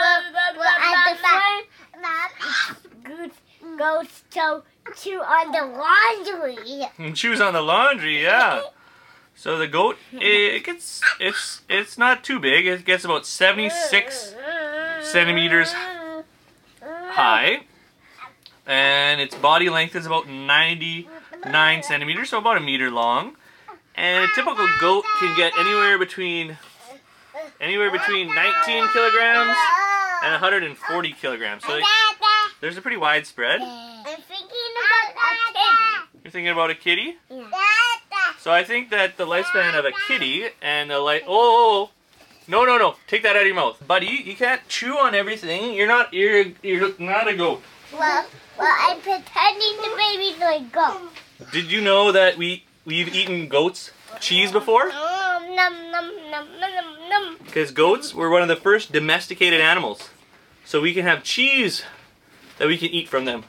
Well, 0.00 0.22
well, 0.56 0.66
at 0.66 1.12
the 1.12 1.17
farm, 1.17 1.17
goats, 3.78 4.24
goats 4.34 4.66
to 4.84 4.92
chew 4.94 5.20
on 5.20 5.52
the 5.52 5.64
laundry. 5.64 6.86
And 6.98 7.16
chews 7.20 7.40
on 7.40 7.52
the 7.52 7.62
laundry, 7.62 8.22
yeah. 8.22 8.62
So 9.34 9.56
the 9.56 9.68
goat, 9.68 9.96
it 10.12 10.64
gets, 10.64 11.00
it's, 11.20 11.62
it's 11.68 11.96
not 11.96 12.24
too 12.24 12.40
big. 12.40 12.66
It 12.66 12.84
gets 12.84 13.04
about 13.04 13.24
76 13.24 14.34
centimeters 15.02 15.72
high, 16.82 17.60
and 18.66 19.20
its 19.20 19.36
body 19.36 19.70
length 19.70 19.94
is 19.94 20.06
about 20.06 20.28
99 20.28 21.82
centimeters, 21.84 22.30
so 22.30 22.38
about 22.38 22.56
a 22.56 22.60
meter 22.60 22.90
long. 22.90 23.36
And 23.94 24.24
a 24.24 24.28
typical 24.34 24.66
goat 24.80 25.04
can 25.20 25.36
get 25.36 25.52
anywhere 25.58 25.98
between, 25.98 26.58
anywhere 27.60 27.90
between 27.90 28.28
19 28.34 28.88
kilograms 28.92 29.56
and 30.24 30.32
140 30.32 31.12
kilograms. 31.12 31.64
So 31.64 31.74
they- 31.74 31.82
there's 32.60 32.76
a 32.76 32.82
pretty 32.82 32.96
wide 32.96 33.26
spread. 33.26 33.60
I'm 33.60 34.04
thinking 34.04 34.48
about 34.84 35.14
a 35.14 36.18
You're 36.24 36.30
thinking 36.32 36.48
about 36.48 36.70
a 36.70 36.74
kitty? 36.74 37.16
kid. 37.28 37.46
So 38.40 38.52
I 38.52 38.64
think 38.64 38.90
that 38.90 39.16
the 39.16 39.26
lifespan 39.26 39.78
of 39.78 39.84
a 39.84 39.92
kitty 40.06 40.46
and 40.62 40.90
the 40.90 40.98
life. 41.00 41.22
Oh, 41.26 41.90
no, 42.46 42.64
no, 42.64 42.78
no! 42.78 42.94
Take 43.06 43.22
that 43.24 43.36
out 43.36 43.42
of 43.42 43.46
your 43.46 43.56
mouth, 43.56 43.86
buddy. 43.86 44.22
You 44.24 44.34
can't 44.34 44.66
chew 44.68 44.96
on 44.96 45.14
everything. 45.14 45.74
You're 45.74 45.86
not. 45.86 46.14
You're. 46.14 46.46
You're 46.62 46.92
not 46.98 47.28
a 47.28 47.36
goat. 47.36 47.62
Well, 47.92 48.26
well, 48.58 48.74
I'm 48.80 49.00
pretending 49.00 49.76
the 49.76 49.94
baby's 49.96 50.40
a 50.40 50.64
goat. 50.72 51.10
Did 51.52 51.70
you 51.70 51.80
know 51.80 52.10
that 52.12 52.38
we 52.38 52.64
we've 52.84 53.14
eaten 53.14 53.48
goats 53.48 53.90
cheese 54.20 54.50
before? 54.50 54.88
Nom, 54.88 55.54
nom, 55.54 55.90
nom, 55.90 56.10
nom, 56.30 56.60
nom, 56.60 57.08
nom. 57.10 57.36
Because 57.44 57.70
goats 57.70 58.14
were 58.14 58.30
one 58.30 58.42
of 58.42 58.48
the 58.48 58.56
first 58.56 58.92
domesticated 58.92 59.60
animals, 59.60 60.08
so 60.64 60.80
we 60.80 60.94
can 60.94 61.04
have 61.04 61.22
cheese 61.22 61.82
that 62.58 62.68
we 62.68 62.76
can 62.78 62.88
eat 62.90 63.08
from 63.08 63.24
them. 63.24 63.44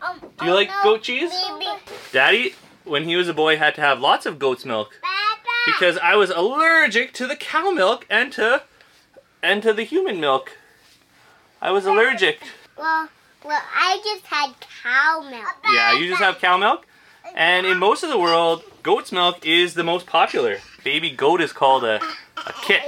Um, 0.00 0.18
Do 0.38 0.46
you 0.46 0.52
oh, 0.52 0.54
like 0.54 0.68
no, 0.68 0.82
goat 0.82 1.02
cheese? 1.02 1.30
Baby. 1.30 1.66
Daddy, 2.12 2.54
when 2.84 3.04
he 3.04 3.16
was 3.16 3.28
a 3.28 3.34
boy, 3.34 3.56
had 3.56 3.74
to 3.76 3.80
have 3.80 4.00
lots 4.00 4.26
of 4.26 4.38
goat's 4.38 4.64
milk 4.64 4.98
because 5.66 5.96
I 5.98 6.16
was 6.16 6.30
allergic 6.30 7.12
to 7.14 7.26
the 7.26 7.36
cow 7.36 7.70
milk 7.70 8.06
and 8.10 8.32
to 8.32 8.62
and 9.42 9.62
to 9.62 9.72
the 9.72 9.84
human 9.84 10.20
milk. 10.20 10.56
I 11.60 11.70
was 11.70 11.86
allergic. 11.86 12.40
Well, 12.76 13.08
well, 13.44 13.62
I 13.74 14.00
just 14.04 14.26
had 14.26 14.54
cow 14.82 15.26
milk. 15.28 15.54
Yeah, 15.72 15.92
you 15.92 16.08
just 16.08 16.22
have 16.22 16.38
cow 16.38 16.56
milk. 16.56 16.86
And 17.34 17.66
in 17.66 17.78
most 17.78 18.02
of 18.02 18.10
the 18.10 18.18
world, 18.18 18.62
goat's 18.82 19.12
milk 19.12 19.46
is 19.46 19.74
the 19.74 19.84
most 19.84 20.06
popular. 20.06 20.58
Baby 20.84 21.10
goat 21.10 21.40
is 21.40 21.52
called 21.52 21.84
a, 21.84 22.00
a 22.36 22.52
kit, 22.62 22.82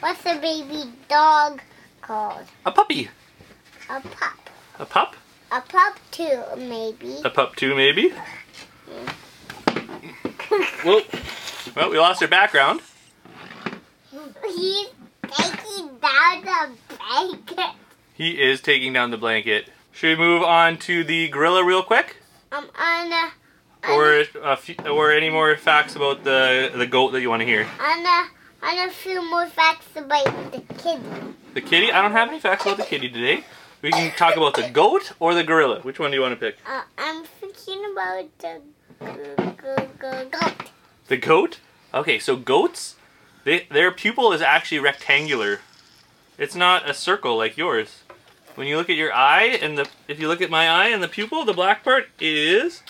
What's 0.00 0.24
a 0.26 0.38
baby 0.38 0.90
dog 1.08 1.60
called? 2.00 2.44
a 2.64 2.70
puppy, 2.72 3.10
A 3.90 4.00
pup. 4.00 4.47
A 4.78 4.84
pup, 4.86 5.16
A 5.50 5.60
pup 5.60 5.98
too, 6.10 6.42
maybe. 6.56 7.16
a 7.24 7.30
pup 7.30 7.56
too, 7.56 7.74
maybe. 7.74 8.12
Well, 10.84 11.02
well, 11.76 11.90
we 11.90 11.98
lost 11.98 12.22
our 12.22 12.28
background. 12.28 12.80
He's 14.46 14.88
taking 15.30 15.88
down 15.98 16.42
the 16.42 16.70
blanket. 16.96 17.74
He 18.14 18.40
is 18.40 18.60
taking 18.60 18.92
down 18.94 19.10
the 19.10 19.18
blanket. 19.18 19.68
Should 19.92 20.18
we 20.18 20.24
move 20.24 20.42
on 20.42 20.78
to 20.78 21.04
the 21.04 21.28
gorilla 21.28 21.64
real 21.64 21.82
quick, 21.82 22.16
Um, 22.52 22.66
on 22.78 23.12
a, 23.12 23.30
or 23.92 24.24
a 24.42 24.56
few, 24.56 24.74
or 24.88 25.12
any 25.12 25.28
more 25.28 25.54
facts 25.56 25.96
about 25.96 26.24
the 26.24 26.70
the 26.74 26.86
goat 26.86 27.10
that 27.10 27.20
you 27.20 27.28
want 27.28 27.40
to 27.40 27.46
hear? 27.46 27.66
on 27.80 28.06
a, 28.06 28.28
on 28.66 28.88
a 28.88 28.90
few 28.90 29.20
more 29.28 29.46
facts 29.46 29.86
about 29.96 30.24
the 30.52 30.60
kitty. 30.74 31.02
The 31.54 31.60
kitty? 31.60 31.92
I 31.92 32.00
don't 32.00 32.12
have 32.12 32.28
any 32.28 32.40
facts 32.40 32.64
about 32.64 32.78
the 32.78 32.84
kitty 32.84 33.10
today. 33.10 33.44
We 33.80 33.92
can 33.92 34.10
talk 34.16 34.36
about 34.36 34.54
the 34.54 34.68
goat 34.68 35.12
or 35.20 35.34
the 35.34 35.44
gorilla. 35.44 35.80
Which 35.80 36.00
one 36.00 36.10
do 36.10 36.16
you 36.16 36.22
want 36.22 36.38
to 36.38 36.40
pick? 36.40 36.56
Uh, 36.66 36.82
I'm 36.98 37.24
thinking 37.24 37.80
about 37.92 38.26
the 38.38 38.60
goat. 40.30 40.70
The 41.06 41.16
goat? 41.16 41.60
Okay, 41.94 42.18
so 42.18 42.34
goats, 42.34 42.96
they, 43.44 43.66
their 43.70 43.92
pupil 43.92 44.32
is 44.32 44.42
actually 44.42 44.80
rectangular. 44.80 45.60
It's 46.36 46.56
not 46.56 46.90
a 46.90 46.94
circle 46.94 47.36
like 47.36 47.56
yours. 47.56 48.02
When 48.56 48.66
you 48.66 48.76
look 48.76 48.90
at 48.90 48.96
your 48.96 49.12
eye 49.12 49.58
and 49.62 49.78
the 49.78 49.88
if 50.08 50.18
you 50.18 50.26
look 50.26 50.42
at 50.42 50.50
my 50.50 50.68
eye 50.68 50.88
and 50.88 51.00
the 51.00 51.08
pupil, 51.08 51.44
the 51.44 51.52
black 51.52 51.84
part 51.84 52.08
is 52.20 52.82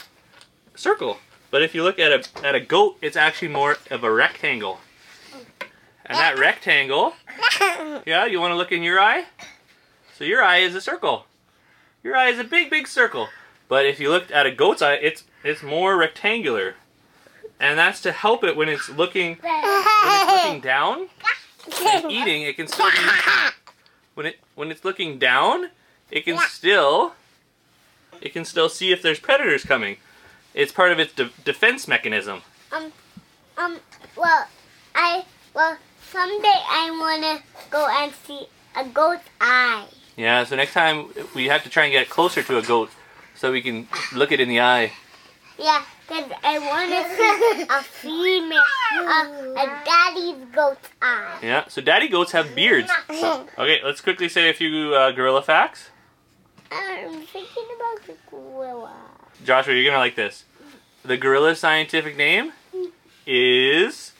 circle. 0.74 1.18
But 1.50 1.62
if 1.62 1.74
you 1.74 1.82
look 1.82 1.98
at 1.98 2.10
a 2.10 2.46
at 2.46 2.54
a 2.54 2.60
goat, 2.60 2.96
it's 3.02 3.16
actually 3.16 3.48
more 3.48 3.76
of 3.90 4.02
a 4.02 4.10
rectangle. 4.10 4.80
And 6.06 6.16
that 6.16 6.38
rectangle, 6.38 7.12
yeah, 8.06 8.24
you 8.24 8.40
want 8.40 8.52
to 8.52 8.56
look 8.56 8.72
in 8.72 8.82
your 8.82 8.98
eye? 8.98 9.26
So 10.18 10.24
your 10.24 10.42
eye 10.42 10.58
is 10.58 10.74
a 10.74 10.80
circle. 10.80 11.26
Your 12.02 12.16
eye 12.16 12.30
is 12.30 12.40
a 12.40 12.44
big 12.44 12.70
big 12.70 12.88
circle. 12.88 13.28
But 13.68 13.86
if 13.86 14.00
you 14.00 14.10
looked 14.10 14.32
at 14.32 14.46
a 14.46 14.50
goat's 14.50 14.82
eye, 14.82 14.94
it's 14.94 15.22
it's 15.44 15.62
more 15.62 15.96
rectangular. 15.96 16.74
And 17.60 17.78
that's 17.78 18.00
to 18.00 18.10
help 18.10 18.42
it 18.42 18.56
when 18.56 18.68
it's 18.68 18.88
looking 18.88 19.36
when 19.36 19.62
it's 19.62 20.32
looking 20.32 20.60
down 20.60 21.08
and 21.84 22.10
eating, 22.10 22.42
it 22.42 22.56
can 22.56 22.66
still. 22.66 22.90
When 24.14 24.26
it 24.26 24.40
when 24.56 24.72
it's 24.72 24.84
looking 24.84 25.20
down, 25.20 25.70
it 26.10 26.24
can 26.24 26.36
still 26.38 27.12
it 28.20 28.32
can 28.32 28.44
still 28.44 28.68
see 28.68 28.90
if 28.90 29.00
there's 29.00 29.20
predators 29.20 29.62
coming. 29.64 29.98
It's 30.52 30.72
part 30.72 30.90
of 30.90 30.98
its 30.98 31.12
de- 31.12 31.30
defense 31.44 31.86
mechanism. 31.86 32.42
Um, 32.72 32.92
um, 33.56 33.78
well, 34.16 34.48
I, 34.96 35.24
well, 35.54 35.76
someday 36.10 36.48
I 36.48 36.90
wanna 36.90 37.40
go 37.70 37.86
and 37.88 38.12
see 38.26 38.48
a 38.74 38.84
goat's 38.84 39.28
eye. 39.40 39.86
Yeah, 40.18 40.42
so 40.42 40.56
next 40.56 40.72
time 40.72 41.10
we 41.32 41.46
have 41.46 41.62
to 41.62 41.70
try 41.70 41.84
and 41.84 41.92
get 41.92 42.10
closer 42.10 42.42
to 42.42 42.58
a 42.58 42.62
goat 42.62 42.90
so 43.36 43.52
we 43.52 43.62
can 43.62 43.86
look 44.12 44.32
it 44.32 44.40
in 44.40 44.48
the 44.48 44.60
eye. 44.60 44.90
Yeah, 45.56 45.84
cause 46.08 46.28
I 46.42 46.58
wanna 46.58 47.04
see 47.14 47.62
a 47.70 47.82
female, 47.82 48.58
a, 48.58 49.62
a 49.62 49.84
daddy's 49.84 50.44
goat's 50.52 50.88
eye. 51.00 51.38
Yeah, 51.40 51.68
so 51.68 51.80
daddy 51.80 52.08
goats 52.08 52.32
have 52.32 52.52
beards. 52.56 52.90
Okay, 53.58 53.80
let's 53.84 54.00
quickly 54.00 54.28
say 54.28 54.50
a 54.50 54.54
few 54.54 54.92
uh, 54.92 55.12
gorilla 55.12 55.42
facts. 55.42 55.90
I'm 56.72 57.22
thinking 57.22 57.64
about 57.76 58.06
the 58.06 58.14
gorilla. 58.28 58.96
Joshua, 59.44 59.72
you're 59.74 59.84
gonna 59.84 59.98
like 59.98 60.16
this. 60.16 60.44
The 61.04 61.16
gorilla 61.16 61.54
scientific 61.54 62.16
name 62.16 62.52
is 63.24 64.12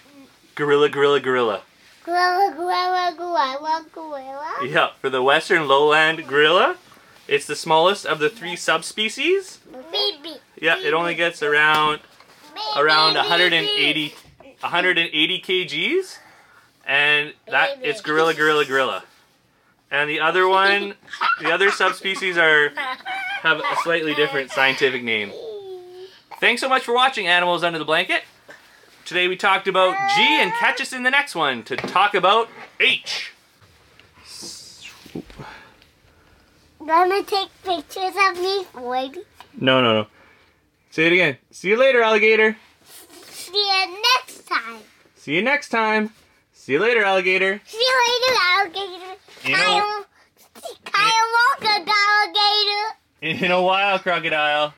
gorilla, 0.55 0.89
gorilla, 0.89 1.19
gorilla. 1.19 1.63
Gorilla, 2.09 2.55
gorilla, 2.57 3.15
gorilla, 3.19 3.85
gorilla. 3.93 4.55
Yeah, 4.65 4.91
for 4.99 5.11
the 5.11 5.23
western 5.23 5.69
lowland 5.69 6.27
gorilla, 6.27 6.77
it's 7.27 7.47
the 7.47 7.55
smallest 7.55 8.07
of 8.07 8.19
the 8.19 8.31
three 8.31 8.57
subspecies. 8.57 9.59
Yeah, 10.57 10.79
it 10.79 10.95
only 10.95 11.15
gets 11.15 11.43
around 11.43 12.01
around 12.79 13.17
180 13.17 14.15
180 14.61 15.41
kgs, 15.43 16.17
and 16.87 17.35
that 17.47 17.79
it's 17.83 18.01
gorilla, 18.01 18.33
gorilla, 18.33 18.65
gorilla. 18.65 19.05
And 19.91 20.09
the 20.09 20.21
other 20.21 20.49
one, 20.49 20.95
the 21.43 21.53
other 21.53 21.71
subspecies 21.71 22.39
are 22.39 22.71
have 23.43 23.59
a 23.59 23.77
slightly 23.83 24.15
different 24.15 24.51
scientific 24.51 25.05
name. 25.05 25.31
Thanks 26.41 26.63
so 26.63 26.71
much 26.71 26.85
for 26.85 26.95
watching 26.95 27.27
Animals 27.27 27.63
Under 27.63 27.79
the 27.79 27.85
Blanket. 27.85 28.23
Today 29.09 29.27
we 29.27 29.39
talked 29.39 29.67
about 29.67 29.97
G 30.15 30.23
and 30.23 30.53
catch 30.53 30.83
us 30.83 30.93
in 30.93 31.03
the 31.03 31.11
next 31.11 31.35
one 31.35 31.63
to 31.63 31.77
talk 31.77 32.15
about 32.15 32.51
H. 32.79 33.33
Gonna 36.87 37.23
take 37.23 37.49
pictures 37.65 38.13
of 38.29 38.39
me 38.39 38.65
for 38.65 38.97
you. 38.99 39.25
No, 39.59 39.81
no, 39.81 40.03
no. 40.03 40.07
Say 40.91 41.07
it 41.07 41.15
again. 41.15 41.39
See 41.51 41.71
you 41.71 41.79
later, 41.79 42.03
alligator. 42.03 42.59
See 43.31 43.53
you 43.57 44.03
next 44.15 44.47
time. 44.47 44.81
See 45.17 45.37
you 45.37 45.43
next 45.43 45.71
time. 45.71 46.11
See 46.53 46.75
you 46.75 46.79
later, 46.79 47.03
alligator. 47.03 47.63
See 47.65 47.79
you 47.79 48.21
later, 48.21 48.39
alligator. 48.43 49.15
You 49.45 49.53
know- 49.53 49.59
Kyle, 49.65 50.05
Kyle 50.85 51.29
Walker, 51.63 51.91
alligator. 53.23 53.43
In 53.47 53.51
a 53.53 53.63
while, 53.63 53.99
crocodile. 54.01 54.75